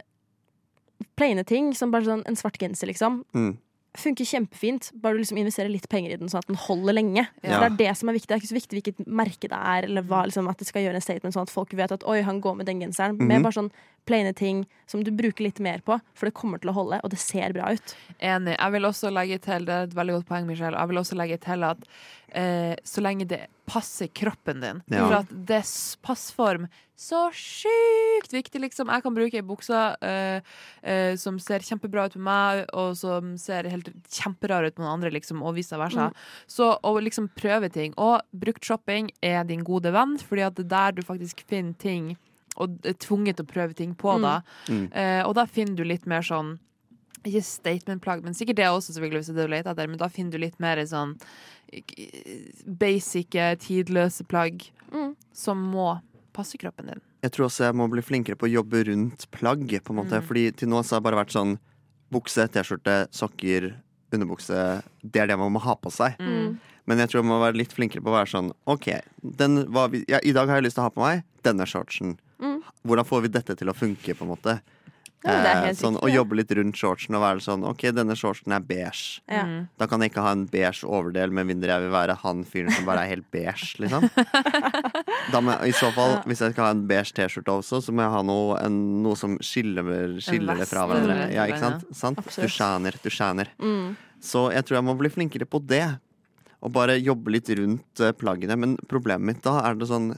[1.18, 3.58] plaine ting, som bare sånn en svart genser, liksom, Mm.
[4.02, 4.92] Funker kjempefint.
[5.02, 7.26] Bare du liksom investerer litt penger i den, sånn at den holder lenge.
[7.44, 7.60] Ja.
[7.64, 8.30] Det er det som er viktig.
[8.30, 10.86] Det er ikke så viktig hvilket merke det er, eller hva, liksom, at det skal
[10.86, 13.18] gjøre en statement, sånn at folk vet at oi, han går med den genseren.
[13.18, 13.28] Mhm.
[13.32, 13.72] Med bare sånn
[14.06, 17.14] plaine ting som du bruker litt mer på, for det kommer til å holde, og
[17.14, 17.96] det ser bra ut.
[18.20, 18.56] Enig.
[18.56, 21.20] Jeg vil også legge til, det er et veldig godt poeng, Michelle, jeg vil også
[21.20, 21.86] legge til at
[22.38, 25.06] eh, så lenge det passer kroppen din Ja.
[25.06, 25.70] For at det er
[26.06, 28.88] passform så sjukt viktig, liksom.
[28.88, 33.34] Jeg kan bruke ei bukse eh, eh, som ser kjempebra ut på meg, og som
[33.42, 36.08] ser helt kjemperar ut på noen andre, liksom, og vice versa.
[36.48, 37.92] Så å liksom prøve ting.
[38.00, 41.76] Og brukt shopping er din gode venn, fordi at det er der du faktisk finner
[41.84, 42.16] ting
[42.58, 44.22] og er tvunget til å prøve ting på, Mm.
[44.22, 44.42] da.
[44.68, 44.86] Mm.
[44.96, 46.60] Uh, og da finner du litt mer sånn
[47.26, 49.88] Ikke statement-plagg, men sikkert det også, selvfølgelig, hvis det er det du leter etter.
[49.90, 51.16] Men da finner du litt mer sånn
[52.68, 53.30] basic,
[53.60, 55.16] tidløse plagg Mm.
[55.34, 56.00] som må
[56.34, 57.02] passe kroppen din.
[57.24, 59.68] Jeg tror også jeg må bli flinkere på å jobbe rundt plagg.
[59.84, 60.24] på en måte Mm.
[60.28, 61.58] Fordi til nå så har det bare vært sånn
[62.12, 63.74] bukse, T-skjorte, sokker,
[64.14, 64.84] underbukse.
[65.04, 66.16] Det er det man må ha på seg.
[66.20, 66.60] Mm.
[66.86, 69.90] Men jeg tror jeg må være litt flinkere på å være sånn OK, den var
[69.90, 72.18] vi, ja, i dag har jeg lyst til å ha på meg denne shortsen.
[72.42, 72.58] Mm.
[72.86, 74.60] Hvordan får vi dette til å funke, på en måte?
[75.26, 78.60] Ja, Eh, sånn, Å jobbe litt rundt shortsen og være sånn OK, denne shortsen er
[78.62, 79.22] beige.
[79.28, 79.42] Ja.
[79.48, 79.64] Mm.
[79.80, 82.70] Da kan jeg ikke ha en beige overdel, med mindre jeg vil være han fyren
[82.76, 84.06] som bare er helt beige, liksom.
[85.34, 87.96] Da må jeg, I så fall, hvis jeg skal ha en beige T-skjorte også, så
[87.96, 91.32] må jeg ha noe, en, noe som skiller, skiller det fra hverandre.
[91.34, 91.88] Ja, ikke sant?
[91.96, 92.22] sant?
[92.36, 93.50] Du skjæner, du skjæner.
[93.58, 93.96] Mm.
[94.22, 95.84] Så jeg tror jeg må bli flinkere på det.
[96.62, 98.56] Og bare jobbe litt rundt eh, plaggene.
[98.58, 100.14] Men problemet mitt da er det sånn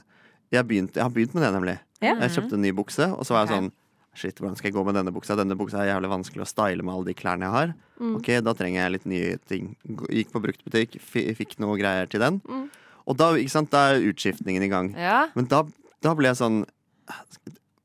[0.52, 1.74] Jeg, begynt- jeg har begynt med det, nemlig.
[2.04, 2.14] Ja.
[2.22, 3.62] Jeg kjøpte en ny bukse, og så var jeg okay.
[3.68, 3.74] sånn
[4.18, 5.36] Shit, hvordan skal jeg gå med denne buksa?
[5.38, 7.74] Denne buksa er jævlig vanskelig å style med alle de klærne jeg har.
[8.00, 8.14] Mm.
[8.18, 9.68] Ok, da trenger jeg litt nye ting.
[10.10, 10.96] Gikk på bruktbutikk,
[11.38, 12.40] fikk noe greier til den.
[12.48, 12.64] Mm.
[13.08, 14.90] Og da, ikke sant, da er utskiftningen i gang.
[14.98, 15.20] Ja.
[15.38, 15.62] Men da,
[16.02, 16.64] da ble jeg sånn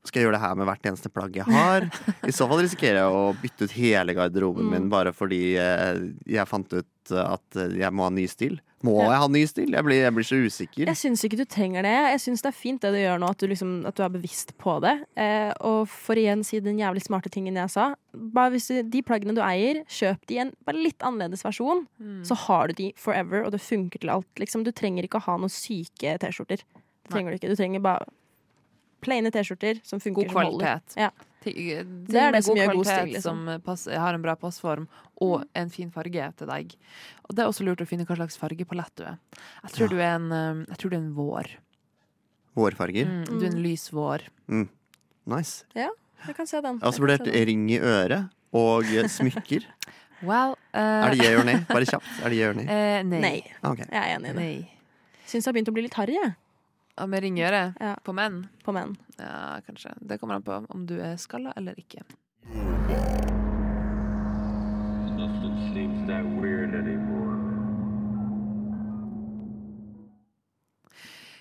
[0.04, 1.86] Skal jeg gjøre det her med hvert eneste plagg jeg har?
[2.28, 4.90] I så fall risikerer jeg å bytte ut hele garderoben min Mm.
[4.92, 8.58] bare fordi eh, jeg fant ut at eh, jeg må ha ny stil.
[8.84, 9.10] Må Ja.
[9.14, 9.70] jeg ha ny stil?
[9.72, 10.84] Jeg blir, jeg blir så usikker.
[10.86, 11.94] Jeg syns ikke du trenger det.
[12.12, 14.12] Jeg syns det er fint det du gjør nå, at du, liksom, at du er
[14.12, 14.92] bevisst på det.
[15.16, 17.94] Eh, og for igjen si den jævlig smarte tingen jeg sa.
[18.14, 21.86] Bare hvis du, De plaggene du eier, kjøp de i en bare litt annerledes versjon.
[21.98, 22.20] Mm.
[22.28, 24.28] Så har du de forever, og det funker til alt.
[24.36, 26.60] Liksom, du trenger ikke å ha noen syke T-skjorter.
[27.04, 27.48] Det trenger du ikke.
[27.52, 28.04] Du trenger bare
[29.04, 30.66] plaine T-skjorter som funker God som holder.
[30.66, 30.98] kvalitet.
[31.00, 31.10] Ja.
[31.44, 33.40] Det er det som gjør god stil, liksom.
[33.44, 34.86] Som pass, har en bra passform
[35.20, 36.72] og en fin farge til deg.
[37.28, 39.18] Og det er også lurt å finne hva slags fargepalett du er.
[39.66, 39.92] Jeg tror Ja.
[39.92, 41.50] du er en, um, jeg tror du er en vår.
[42.56, 43.06] Vårfarger?
[43.10, 44.24] Mm, du er en lys vår.
[45.26, 45.64] Nice.
[45.74, 46.78] Jeg kan se den.
[46.78, 49.66] Jeg har også vurdert ring i øret og eh, smykker.
[50.24, 51.58] Well Er det yeah or nay?
[51.68, 52.06] Bare kjapt.
[52.24, 52.64] Er det yeah or nay?
[52.64, 53.20] Uh, nei.
[53.20, 53.34] Nei.
[53.62, 53.84] Okay.
[53.90, 54.68] Jeg er enig i det.
[55.26, 56.32] Syns det har begynt å bli litt harry jeg,
[56.96, 57.96] Ja, Med ringøre Ja.
[58.04, 58.48] på menn?
[58.64, 58.96] på menn.
[59.18, 59.94] Ja, kanskje.
[60.00, 62.02] Det kommer an på om du er skalla eller ikke.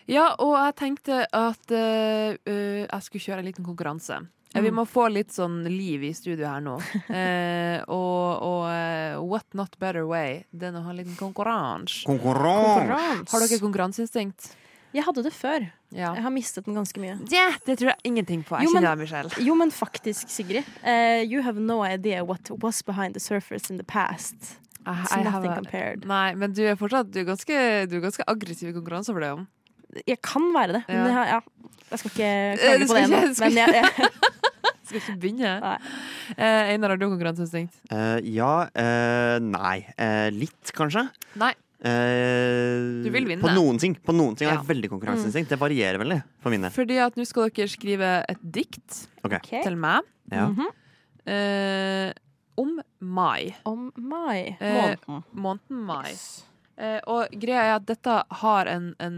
[0.05, 4.17] Ja, og jeg tenkte at eh, eh, jeg skulle kjøre en liten konkurranse.
[4.53, 4.63] Mm.
[4.67, 6.75] Vi må få litt sånn liv i studio her nå.
[7.23, 11.15] Eh, og og uh, what not better way than å ha en liten.
[11.17, 12.03] Konkurranse!
[12.09, 13.31] Konkurranse.
[13.31, 14.51] Har dere konkurranseinstinkt?
[14.93, 15.63] Jeg hadde det før.
[15.93, 16.11] Ja.
[16.13, 17.15] Jeg har mistet den ganske mye.
[17.33, 18.57] Yeah, det tror jeg ingenting på.
[18.59, 19.45] Jeg Jo, men- kjenner deg, Michelle.
[19.47, 20.63] Jo, men faktisk, Sigrid.
[20.83, 24.35] Uh, you have no idea what was behind the surface in the past.
[24.85, 26.05] It's I have nothing compared.
[26.05, 27.55] Nei, men du er fortsatt du er ganske,
[27.89, 29.31] du er ganske aggressiv i konkurranse for det.
[29.31, 29.47] om.
[30.07, 31.23] Jeg kan være det, men Ja.
[31.23, 33.39] jeg, ja, jeg skal ikke Eh, klage på det ennå.
[33.39, 34.09] Men jeg, jeg,
[34.83, 35.51] Skal ikke begynne.
[36.37, 37.73] Eh, Einar, har du konkurranseinstinkt?
[37.89, 39.85] Uh, ja Uh, Nei.
[39.97, 41.07] Uh, litt, kanskje.
[41.39, 41.53] Nei.
[41.83, 43.41] Eh, Du vil vinne.
[43.43, 44.55] På noen ting På noen ting Ja.
[44.55, 45.49] jeg veldig konkurranseinstinkt.
[45.49, 46.69] Det varierer veldig for mine.
[46.71, 49.37] Fordi at nå skal dere skrive et dikt okay.
[49.43, 49.63] Ok.
[49.63, 50.47] til meg Ja.
[50.47, 50.67] Mhm.
[51.27, 52.13] eh,
[52.57, 53.55] om mai.
[53.65, 54.55] Om mai.
[54.61, 55.23] Eh, Måneden.
[55.35, 56.11] Måneden mai.
[56.11, 56.17] Eh,
[57.05, 59.17] og greia er at dette har en, en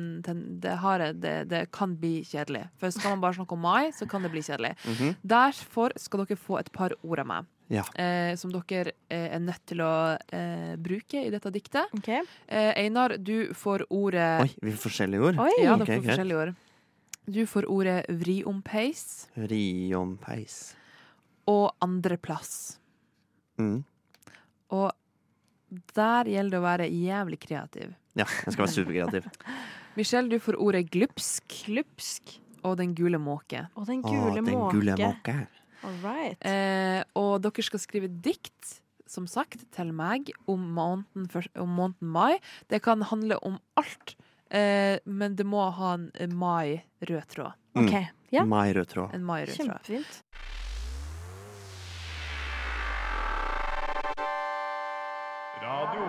[0.59, 2.65] det, har, det, det kan bli kjedelig.
[2.81, 4.73] For skal man bare snakke om mai, så kan det bli kjedelig.
[4.83, 5.15] Mhm.
[5.23, 7.51] Derfor skal dere få et par ord av meg.
[7.67, 7.81] Ja.
[7.97, 9.93] Eh, som dere eh, er nødt til å
[10.33, 11.89] eh, bruke i dette diktet.
[11.97, 12.21] Okay.
[12.45, 15.41] Eh, Einar, du får ordet Oi, vi får forskjellige ord.
[15.41, 15.51] Oi.
[15.63, 16.53] Ja, du okay, får forskjellige ord.
[17.25, 19.31] Du får ordet vriompeis
[20.21, 20.57] peis.
[21.49, 22.77] og andreplass.
[23.57, 23.81] Mm.
[24.75, 24.91] Og
[25.95, 27.93] der gjelder det å være jævlig kreativ.
[28.15, 29.27] Ja, jeg skal være superkreativ.
[29.99, 31.59] Michelle, du får ordet glupsk.
[31.67, 32.37] Glupsk.
[32.65, 33.67] Og Den gule måke.
[33.77, 34.73] Og den Å, gule den måke.
[34.79, 35.35] gule måke.
[35.85, 36.39] All right.
[36.41, 41.27] Eh, og dere skal skrive dikt, som sagt, til meg om måneden,
[41.61, 42.39] om måneden mai.
[42.73, 44.15] Det kan handle om alt,
[44.49, 47.53] eh, men det må ha en mai-rød tråd.
[47.77, 47.85] Mm.
[47.85, 47.95] Ok.
[48.33, 49.13] Ja, Mai rød tråd.
[49.13, 49.67] En mai-rød tråd.
[49.85, 50.23] kjempefint.
[55.65, 56.03] Radio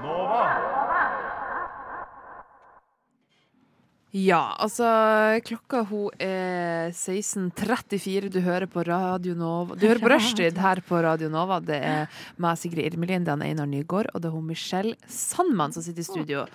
[0.00, 0.44] Nova.
[4.16, 4.86] Ja, altså
[5.44, 8.30] klokka hun er 16.34.
[8.32, 9.76] Du hører på Radio Nova.
[9.76, 11.60] Du hører på Rushtid her på Radio Nova.
[11.60, 15.76] Det er meg, Sigrid Irmelin, det er Einar Nygaard, og det er hun Michelle Sandmann
[15.76, 16.48] som sitter i studio.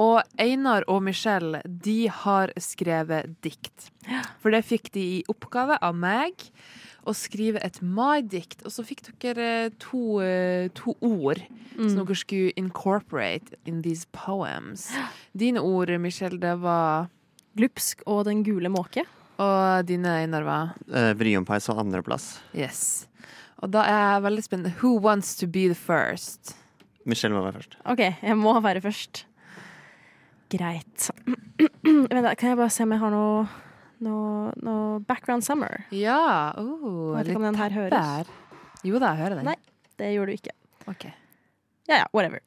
[0.00, 3.90] Og Einar og Michelle, de har skrevet dikt.
[4.40, 6.48] For det fikk de i oppgave av meg.
[7.08, 11.40] Å skrive et mai-dikt, og så fikk dere to, eh, to ord
[11.78, 14.90] som dere skulle incorporate in these poems.
[15.32, 17.08] Dine ord, Michelle, det var
[17.56, 19.06] Glupsk og den gule måke.
[19.38, 22.40] Og dine, Einar, var Eh, Vriompeis og andreplass.
[22.54, 23.06] Yes.
[23.62, 24.66] Og da er jeg veldig spent.
[24.82, 26.54] Who wants to be the first?
[27.06, 27.76] Michelle må være først.
[27.86, 29.24] OK, jeg må være først.
[30.50, 31.10] Greit.
[31.84, 33.48] Vent, kan jeg bare se om jeg har noe,
[34.04, 35.84] noe, noe background summer?
[35.94, 36.52] Ja.
[36.60, 38.30] Oh, Vet ikke om den her høres.
[38.86, 39.48] Jo da, jeg hører den.
[39.50, 39.56] Nei.
[39.98, 40.54] Det gjorde du ikke.
[40.90, 41.08] Ok.
[41.90, 42.42] Ja ja, whatever.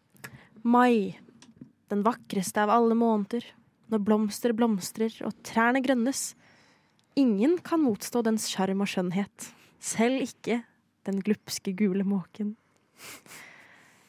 [0.63, 1.17] Mai.
[1.91, 3.43] Den vakreste av alle måneder.
[3.91, 6.31] Når blomster blomstrer og trærne grønnes.
[7.19, 9.49] Ingen kan motstå dens sjarm og skjønnhet.
[9.83, 10.61] Selv ikke
[11.09, 12.55] den glupske gule måken.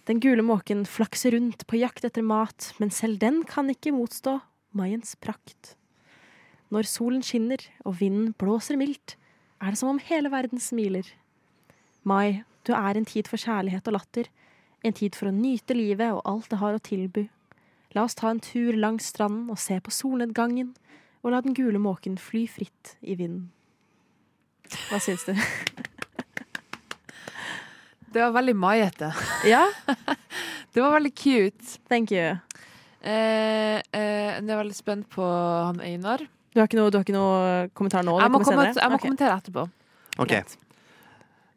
[0.07, 4.36] Den gule måken flakser rundt på jakt etter mat, men selv den kan ikke motstå
[4.76, 5.74] maiens prakt.
[6.73, 9.18] Når solen skinner og vinden blåser mildt,
[9.61, 11.05] er det som om hele verden smiler.
[12.09, 14.31] Mai, du er en tid for kjærlighet og latter,
[14.83, 17.27] en tid for å nyte livet og alt det har å tilby.
[17.93, 20.73] La oss ta en tur langs stranden og se på solnedgangen,
[21.23, 23.51] og la den gule måken fly fritt i vinden.
[24.89, 25.37] Hva syns du?
[28.12, 29.12] Det var veldig maiete.
[29.49, 29.66] Ja,
[30.73, 31.79] Det var veldig cute.
[31.89, 32.39] thank you.
[33.03, 36.25] Eh, eh, jeg er veldig spent på han Einar.
[36.53, 38.18] Du har ikke noe, du har ikke noe kommentar nå?
[38.20, 38.74] Jeg må, senere?
[38.76, 39.07] jeg må okay.
[39.07, 39.64] kommentere etterpå.
[40.22, 40.34] OK.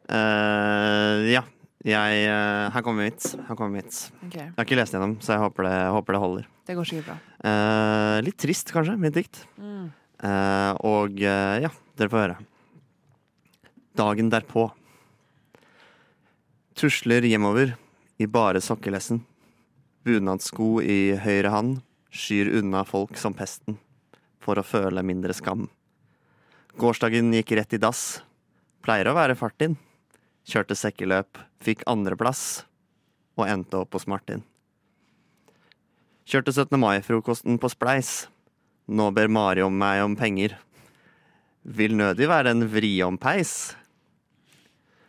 [0.08, 1.44] Eh, ja.
[1.86, 3.22] Jeg, uh, her kommer mitt.
[3.46, 4.00] Her kommer mitt.
[4.26, 4.48] Okay.
[4.48, 6.48] Jeg har ikke lest gjennom, så jeg håper det, håper det holder.
[6.66, 7.18] Det går sikkert bra.
[7.46, 9.44] Uh, litt trist, kanskje, mitt dikt.
[9.60, 9.92] Mm.
[10.24, 12.36] Eh, og eh, ja, dere får høre.
[13.96, 14.68] Dagen derpå.
[16.76, 17.74] Tusler hjemover
[18.20, 19.22] i bare sokkelessen.
[20.06, 21.80] Bunadssko i høyre hand.
[22.12, 23.78] Skyr unna folk som pesten.
[24.46, 25.66] For å føle mindre skam.
[26.78, 28.20] Gårsdagen gikk rett i dass.
[28.86, 29.74] Pleier å være fart inn.
[30.46, 32.62] Kjørte sekkeløp, fikk andreplass.
[33.34, 34.44] Og endte opp hos Martin.
[36.26, 36.78] Kjørte 17.
[36.78, 38.28] mai-frokosten på Spleis.
[38.86, 40.54] Nå ber Mari om meg om penger.
[41.66, 43.74] Vil nødig være en vriompeis.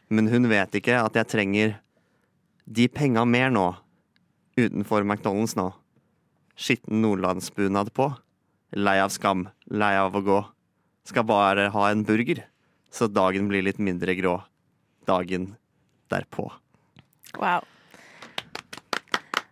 [0.10, 1.76] Men hun vet ikke at jeg trenger
[2.66, 3.68] de penga mer nå,
[4.58, 5.70] utenfor McDonald's nå.
[6.58, 8.10] Skitten nordlandsbunad på.
[8.76, 10.42] Lei av skam, lei av å gå.
[11.08, 12.44] Skal bare ha en burger,
[12.92, 14.42] så dagen blir litt mindre grå.
[15.08, 15.54] Dagen
[16.12, 16.50] derpå.
[17.38, 17.64] Wow.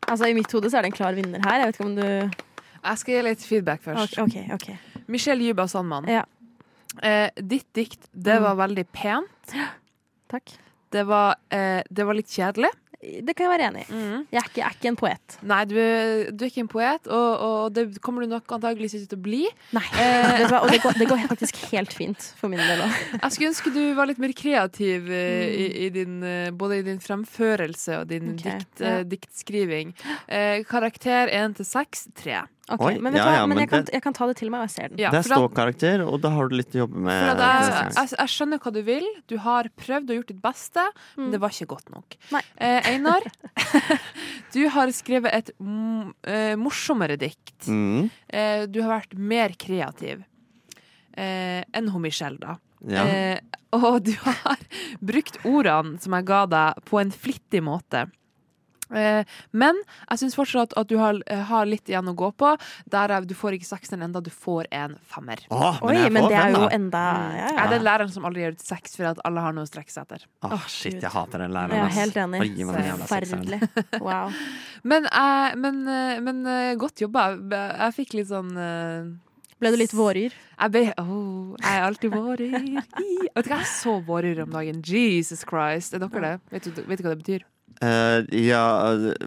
[0.06, 1.62] Altså, I mitt hode så er det en klar vinner her.
[1.62, 4.20] Jeg vet ikke om du Jeg skal gi litt feedback først.
[4.22, 4.36] OK.
[4.54, 4.68] ok
[5.10, 6.10] Michelle Juba Sandmann.
[6.12, 6.26] Ja.
[7.02, 9.56] Eh, ditt dikt, det var veldig pent.
[10.32, 10.54] Takk.
[10.94, 12.72] Det var, eh, det var litt kjedelig.
[13.26, 14.00] Det kan jeg være enig i.
[14.34, 15.38] Jeg er ikke, jeg er ikke en poet.
[15.46, 19.12] Nei, du, du er ikke en poet, og, og det kommer du nok antageligvis ikke
[19.14, 19.42] til å bli.
[19.76, 19.86] Nei.
[20.02, 20.46] eh.
[20.62, 23.00] og det går, det går faktisk helt fint for min del òg.
[23.20, 26.86] Jeg skulle ønske du var litt mer kreativ eh, i, i din, eh, både i
[26.88, 28.60] din fremførelse og din okay.
[28.60, 28.98] dikt, ja.
[29.00, 29.96] eh, diktskriving.
[30.28, 32.08] Eh, karakter 1 til 6,
[32.66, 32.78] 3.
[32.82, 34.50] Oi, men vet ja, ja, men men jeg, kan, det- jeg kan ta det til
[34.50, 34.98] meg, og jeg ser den.
[35.04, 37.30] Ja, det er ståkarakter, og da har du litt å jobbe med.
[37.38, 39.06] At jeg, jeg, skjønner hva du vil.
[39.30, 40.86] Du har prøvd og gjort ditt beste,
[41.20, 42.18] men det var ikke godt nok.
[42.34, 42.42] Nei.
[42.58, 43.22] Eh, Einar,
[44.56, 47.68] du har skrevet et mm, eh, morsommere dikt.
[47.70, 50.24] Mm, Eh, du har vært mer kreativ
[51.16, 52.58] eh, enn hun Michelle, da.
[52.90, 53.06] ja.
[53.06, 53.40] Eh,
[53.76, 54.60] og du har
[55.10, 58.06] brukt ordene som jeg ga deg, på en flittig måte.
[58.94, 59.24] Eh,
[59.54, 59.78] men
[60.10, 62.52] jeg syns fortsatt at du har, eh, har litt igjen å gå på.
[62.90, 65.40] Der er- du får ikke sekseren enda, du får en femmer.
[65.50, 67.04] Åh, Oi, men det er jo enda
[67.36, 69.90] ja, Er det læreren som aldri gjør seks for at alle har noe å strekke
[69.92, 70.26] seg etter?
[70.44, 71.72] Åh, shit, jeg hater den læreren.
[71.72, 72.42] Jeg er helt enig.
[73.08, 73.62] Forferdelig.
[74.06, 74.32] Wow.
[74.84, 75.84] Men, eh, men,
[76.24, 76.44] men
[76.78, 77.38] godt jobba.
[77.50, 79.20] Jeg, fikk litt sånn
[79.56, 80.34] Ble du litt våryr?
[80.60, 82.52] Jeg ble oh, jeg er alltid våryr.
[82.52, 84.82] Vet du hva, jeg er så våryr om dagen.
[84.84, 85.94] Jesus Christ.
[85.96, 86.34] Er dere det?
[86.52, 87.46] Vet du, vet du hva det betyr?
[87.84, 88.62] Eh, ja,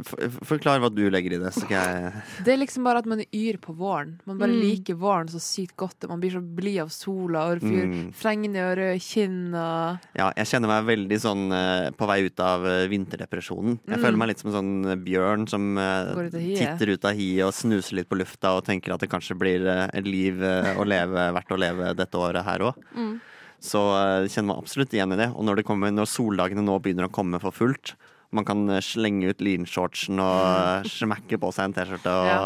[0.08, 2.12] for, forklar hva du legger i det, så jeg
[2.46, 4.14] Det er liksom bare at man er yr på våren.
[4.24, 4.62] Man bare Mm.
[4.64, 6.06] liker våren så sykt godt.
[6.08, 8.06] Man blir så blid av sola og fyr, Mm.
[8.16, 12.40] frengende og røde kinn og Ja, jeg kjenner meg veldig sånn uh, på vei ut
[12.40, 13.78] av uh, vinterdepresjonen.
[13.86, 14.02] Jeg Mm.
[14.06, 17.44] føler meg litt som en sånn eh, bjørn som eh, ut titter ut av hiet
[17.44, 20.72] og snuser litt på lufta og tenker at det kanskje blir eh, et liv eh,
[20.80, 22.74] å leve, verdt å leve dette året her òg.
[22.96, 23.20] Mm.
[23.60, 25.32] Så eh, kjenner meg absolutt igjen i det.
[25.36, 27.92] Og når, det kommer, når soldagene nå begynner å komme for fullt,
[28.32, 30.40] man kan eh, slenge ut linshortsen og
[30.84, 32.40] eh, smekke på seg en T-skjorte og Ja.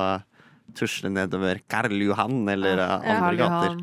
[0.78, 3.16] tusle nedover Karl Johan eller eh, Ja.
[3.16, 3.80] andre Karl gater.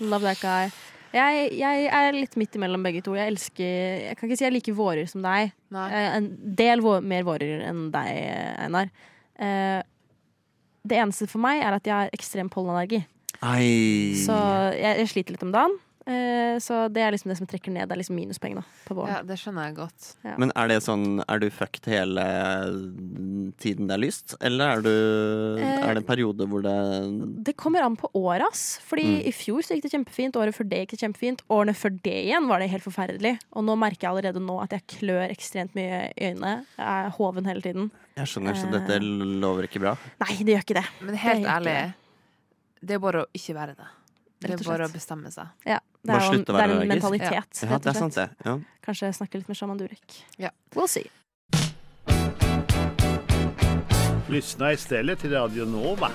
[0.00, 0.70] Love that guy.
[1.12, 3.16] Jeg, jeg er litt midt imellom begge to.
[3.18, 3.64] Jeg elsker
[4.06, 5.50] Jeg kan ikke si jeg liker vårer som deg.
[5.74, 5.86] Nei.
[5.90, 8.10] Eh, En del vår, mer vårer enn deg,
[8.66, 8.90] Einar.
[9.38, 9.82] Eh,
[10.86, 13.02] Det eneste for meg er at jeg har ekstrem pollenallergi.
[13.42, 14.14] Ei.
[14.16, 14.32] Så
[14.76, 15.74] jeg, jeg sliter litt om dagen.
[16.06, 17.88] Eh, Så det er liksom det som trekker ned.
[17.88, 19.08] Det er liksom minuspoeng da, på våren.
[19.12, 20.08] Ja, det skjønner jeg godt.
[20.38, 22.24] Men er det sånn Er du fucked hele
[23.60, 24.90] tiden det er lyst, eller er, du,
[25.60, 28.78] Eh, er det en periode hvor det Det kommer an på året, ass.
[28.82, 29.26] Fordi Mm.
[29.28, 31.42] i fjor så gikk det kjempefint, året før det gikk det kjempefint.
[31.50, 33.38] Årene før det igjen var det helt forferdelig.
[33.52, 36.64] Og nå merker jeg allerede nå at jeg klør ekstremt mye i øynene.
[36.78, 37.90] Jeg er hoven hele tiden.
[38.16, 38.78] Jeg skjønner, så Eh.
[38.78, 39.96] dette lover ikke bra.
[40.20, 40.86] Nei, det gjør ikke det.
[41.00, 41.94] Men helt Det ikke ærlig,
[42.82, 43.86] det er bare å ikke være det.
[44.40, 45.48] Det er bare å bestemme seg.
[45.66, 46.88] Ja, det er, jo, det er en allergisk.
[46.94, 48.36] mentalitet, Ja, rett og slett.
[48.44, 48.54] Ja.
[48.86, 50.20] Kanskje snakke litt med sjaman Durek.
[50.40, 50.50] Ja.
[50.74, 51.10] We'll see.
[54.30, 56.08] Lyssna istället till Radio Nova.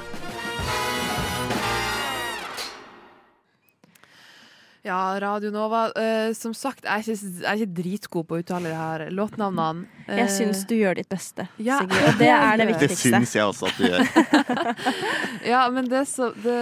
[4.86, 5.88] Ja, Radio Nova.
[5.98, 9.04] Uh, som sagt, jeg er, ikke, jeg er ikke dritgod på å uttale det her
[9.10, 9.88] låtnavnene.
[10.06, 12.04] Uh, Jeg syns du gjør ditt beste, ja, Sigrid.
[12.06, 12.82] Og det er det jeg.
[12.86, 14.04] Det syns jeg også at du gjør.
[15.46, 16.54] Ja, men det, er så, det,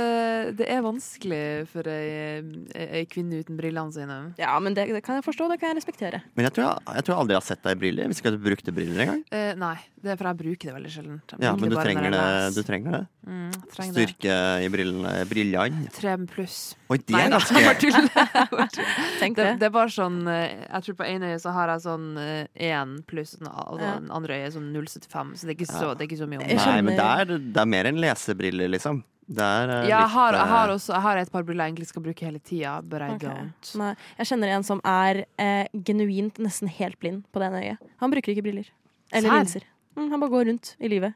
[0.59, 2.41] det er vanskelig for ei,
[2.75, 4.17] ei kvinne uten brillene sine.
[4.39, 6.19] Ja, men det, det kan jeg forstå, det kan jeg respektere.
[6.35, 8.11] Men jeg tror jeg, jeg tror aldri jeg har sett deg i briller.
[8.11, 9.21] Hvis ikke du brukte briller engang.
[9.31, 11.21] Uh, nei, det er for jeg bruker det veldig sjelden.
[11.39, 12.25] Ja, men du trenger det.
[12.57, 13.03] Du trenger det.
[13.23, 14.07] Mm, trenger det.
[14.09, 15.13] Styrke i brillene.
[15.31, 15.87] brillene.
[15.95, 16.59] Tre pluss.
[16.91, 18.12] Oi, det er ganske
[19.19, 19.53] Tenk Det, det.
[19.61, 22.93] det er bare sånn eh, Jeg tror på ene øye så har jeg sånn én
[23.09, 23.95] pluss, og altså, Ja.
[23.99, 25.93] den andre øyet sånn 0,75, så det er ikke så, Ja.
[25.93, 26.59] det er ikke så mye om det.
[26.61, 29.03] Nei, men det er, det er mer enn lesebriller, liksom.
[29.27, 31.63] Der, er eh, Ja, jeg har, jeg, har eh, også, jeg har et par briller
[31.65, 33.27] jeg egentlig skal bruke hele tida, but I okay.
[33.29, 33.69] don't.
[33.79, 37.91] Nei, jeg kjenner en som er eh, genuint nesten helt blind på det ene øyet.
[38.03, 38.67] Han bruker ikke briller.
[39.13, 39.63] Eller linser.
[39.95, 41.13] Mm, han bare går rundt i livet.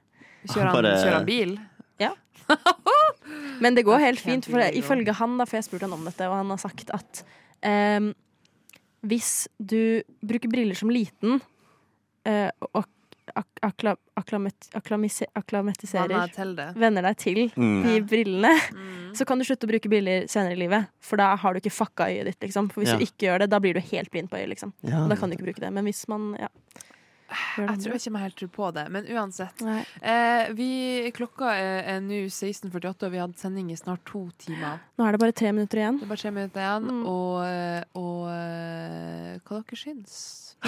[0.47, 1.57] Kjører han, Bare- kjører han bil?
[3.61, 6.27] Men det går helt fint, for ifølge han, da, for jeg spurte han om dette,
[6.29, 7.23] og han har sagt at
[7.65, 8.11] um,
[9.07, 12.87] hvis du bruker briller som liten uh, og ak
[13.61, 16.13] akla aklamet akklamatiserer.
[16.79, 17.81] Venner deg til mm.
[17.83, 19.13] de brillene, Mm.
[19.15, 20.87] så kan du slutte å bruke briller senere i livet.
[21.03, 22.69] For da har du ikke fucka øyet ditt, liksom.
[22.71, 22.97] For hvis Ja.
[22.97, 24.73] du ikke gjør det, da blir du helt blind på øyet, liksom.
[24.83, 25.07] ja.
[25.07, 25.73] Da kan du ikke bruke det.
[25.73, 26.47] Men hvis man ja,
[27.57, 29.61] Jeg tror ikke jeg helt tror på det, men uansett.
[30.01, 34.79] Eh, vi, klokka er, er nå 16.48, og vi hadde sending i snart to timer.
[34.97, 35.97] Nå er det bare tre minutter igjen.
[35.99, 37.01] Det er bare tre minutter igjen, Mm.
[37.05, 40.17] og, eh, og eh, hva dere syns.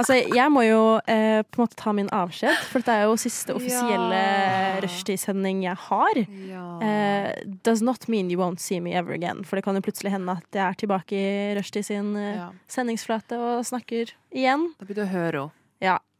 [0.00, 3.14] Altså, jeg må jo eh, på en måte ta min avskjed, for dette er jo
[3.20, 4.80] siste offisielle Ja.
[4.84, 6.20] rushtidssending jeg har.
[6.48, 6.64] Ja.
[6.84, 7.30] Eh,
[7.64, 9.42] does not mean you won't see me ever again.
[9.44, 12.50] For det kan jo plutselig hende at jeg er tilbake i rushtid sin eh, ja.
[12.68, 14.70] sendingsflate og snakker igjen.
[14.80, 15.56] Da blir det å høre henne.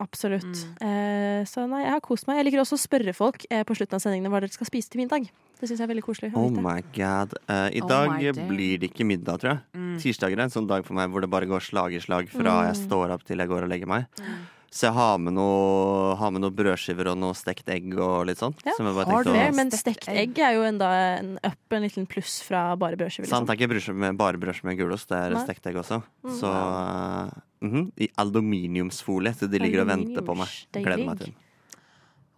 [0.00, 0.42] Absolutt.
[0.80, 0.82] Mm.
[0.88, 2.38] Eh, så nei, jeg har kost meg.
[2.40, 4.88] Jeg liker også å spørre folk eh, på slutten av sendingene hva dere skal spise
[4.90, 5.26] til middag.
[5.60, 6.30] Det syns jeg er veldig koselig.
[6.40, 7.34] Oh my god.
[7.46, 8.16] Eh, I Oh dag
[8.48, 9.60] blir det ikke middag, tror jeg.
[9.76, 9.98] Mm.
[10.00, 12.62] Tirsdager er en sånn dag for meg hvor det bare går slag i slag fra
[12.70, 12.86] jeg Mm.
[12.88, 14.06] står opp til jeg går og legger meg.
[14.18, 14.40] Mm.
[14.72, 18.38] Så jeg har med noe, har med noen brødskiver og noe stekt egg og litt
[18.38, 18.54] sånn.
[18.64, 19.54] Ja, som jeg bare har du å- det?
[19.56, 20.38] Men Stekt egg.
[20.38, 23.26] er jo enda en up, en liten pluss fra bare brødskive.
[23.26, 23.46] Sant, Liksom.
[23.46, 25.44] det er ikke brødskiver med, bare brødskiver med gulost, det er Nei.
[25.44, 26.02] stekt egg også.
[26.24, 26.38] Mm.
[26.38, 27.92] Så eh, -hmm.
[27.96, 30.48] i aluminiumsfolie, så de ligger og venter på meg.
[30.72, 31.34] Gleder meg til til.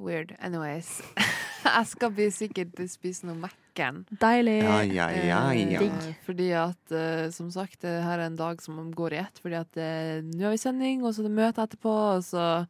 [0.03, 0.35] Weird.
[0.41, 1.03] Anyways.
[1.77, 4.03] jeg skal bli sikkert spise noe Mækkern.
[4.11, 4.59] Deilig.
[4.65, 5.83] Ja, ja, ja, ja.
[5.83, 9.39] Eh, fordi at, eh, som sagt, det her er en dag som går i ett.
[9.43, 12.67] Fordi at eh, nå har vi sending, og så er det møte etterpå, og så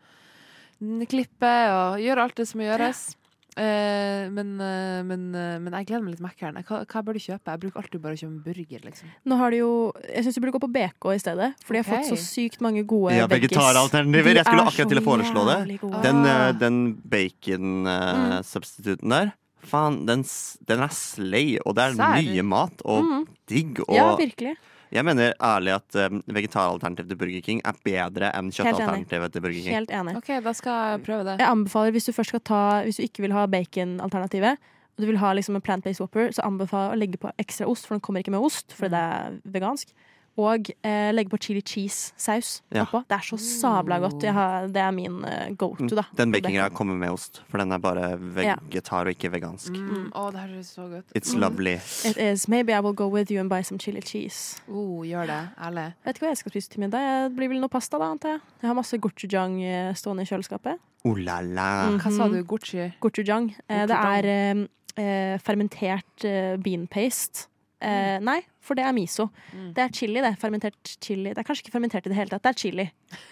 [1.09, 3.13] klippe og gjøre alt det som må gjøres.
[3.53, 6.57] Eh, men, eh, men, eh, men jeg gleder meg litt til Mækkern.
[6.65, 7.53] Hva, hva bør du kjøpe?
[7.53, 9.11] Jeg bruker alltid bare å kjøpe burger, liksom.
[9.29, 9.73] Nå har du jo
[10.09, 12.01] Jeg syns du burde gå på BK i stedet, for de har okay.
[12.01, 14.41] fått så sykt mange gode Ja, vegetaralternativer.
[14.41, 15.59] Jeg skulle akkurat til å foreslå det.
[15.83, 16.01] gode.
[16.03, 16.49] Den, Ah.
[16.49, 19.33] eh, den bacon-substituten der,
[19.63, 20.25] faen, den,
[20.67, 22.23] den er slay, og det er Serr?
[22.23, 23.27] mye mat og mm.
[23.47, 23.81] digg.
[23.85, 24.57] Og Ja, virkelig.
[24.93, 29.65] Jeg mener ærlig at um, vegetaralternativet til Burger King er bedre enn kjøttalternativet til Burger
[29.65, 29.77] King.
[29.79, 30.15] Helt enig.
[30.21, 31.39] OK, da skal jeg prøve det.
[31.41, 35.09] Jeg anbefaler hvis du først skal ta Hvis du ikke vil ha bacon-alternativet, og du
[35.09, 37.97] vil ha liksom en plant-based whopper, så anbefaler jeg å legge på ekstra ost, for
[37.97, 39.95] den kommer ikke med ost, for det er vegansk.
[40.41, 42.87] Og eh, legge på chili cheese-saus Ja.
[42.87, 43.03] oppå.
[43.09, 44.23] Det er så sabla godt.
[44.25, 46.07] Jeg har, det er min eh, go to, da.
[46.09, 46.17] Mm.
[46.17, 49.71] Den bakinggreia kommer med ost, for den er bare vegetar og ikke vegansk.
[49.77, 50.07] Mm.
[50.17, 51.41] Oh, det er høres så godt It's Mm.
[51.41, 51.75] lovely.
[52.09, 52.49] It is.
[52.49, 54.61] Maybe I will go with you and buy some chili cheese.
[54.69, 55.41] Oh, gjør det.
[55.61, 55.93] Ærlig.
[56.05, 57.29] Vet ikke hva jeg skal spise til middag.
[57.29, 58.41] Det blir vel noe pasta, da, antar jeg.
[58.63, 60.79] Jeg har masse gochujang eh, stående i kjøleskapet.
[61.05, 61.69] Oh la la.
[61.91, 61.99] Mm.
[62.01, 62.43] Hva sa du?
[62.45, 62.89] Gochi?
[63.03, 63.51] Gochujang.
[63.69, 64.65] Eh, det er eh,
[64.97, 67.49] eh, fermentert eh, bean paste.
[67.83, 69.29] Eh, nei, for det er miso.
[69.53, 69.71] Mm.
[69.77, 70.33] Det er chili, det.
[70.39, 71.33] Fermentert chili.
[71.35, 72.45] Det er kanskje ikke fermentert i det hele tatt.
[72.47, 72.89] Det er chili,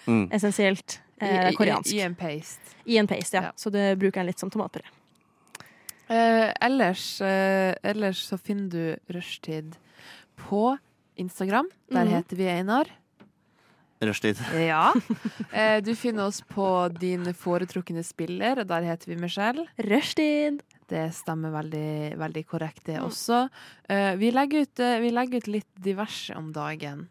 [0.07, 0.25] Mm.
[0.35, 1.01] essensielt.
[1.21, 1.93] I, Eh, i, koreansk.
[1.95, 2.75] I en paste.
[2.87, 3.43] I en paste, ja.
[3.43, 3.53] Ja.
[3.57, 4.87] Så det bruker jeg litt som tomatpuré.
[6.11, 9.77] Eh, ellers, eh, ellers så finner du Rushtid
[10.37, 10.79] på
[11.17, 11.69] Instagram.
[11.93, 12.15] Der mm.
[12.17, 12.91] heter vi Einar.
[14.01, 14.37] Rushtid.
[14.57, 14.93] Ja.
[15.53, 16.65] Eh, du finner oss på
[16.99, 19.67] din foretrukne spiller, og der heter vi Michelle.
[19.83, 20.61] Rushtid!
[20.91, 23.07] Det stemmer veldig, veldig korrekt, det Mm.
[23.07, 23.45] også.
[23.91, 27.07] Uh, vi, legger ut, uh, vi legger ut litt diverse om dagen.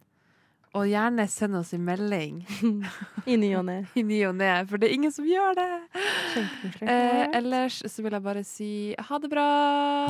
[0.77, 2.43] Og gjerne send oss en melding
[3.25, 3.77] I ny og ne.
[3.97, 5.69] i ny og ne, for det er ingen som gjør det.
[6.86, 8.69] Eh, ellers så vil jeg bare si
[8.99, 9.47] ha det bra.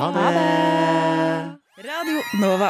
[0.02, 1.86] Ha det.
[1.88, 2.68] Radio Nova.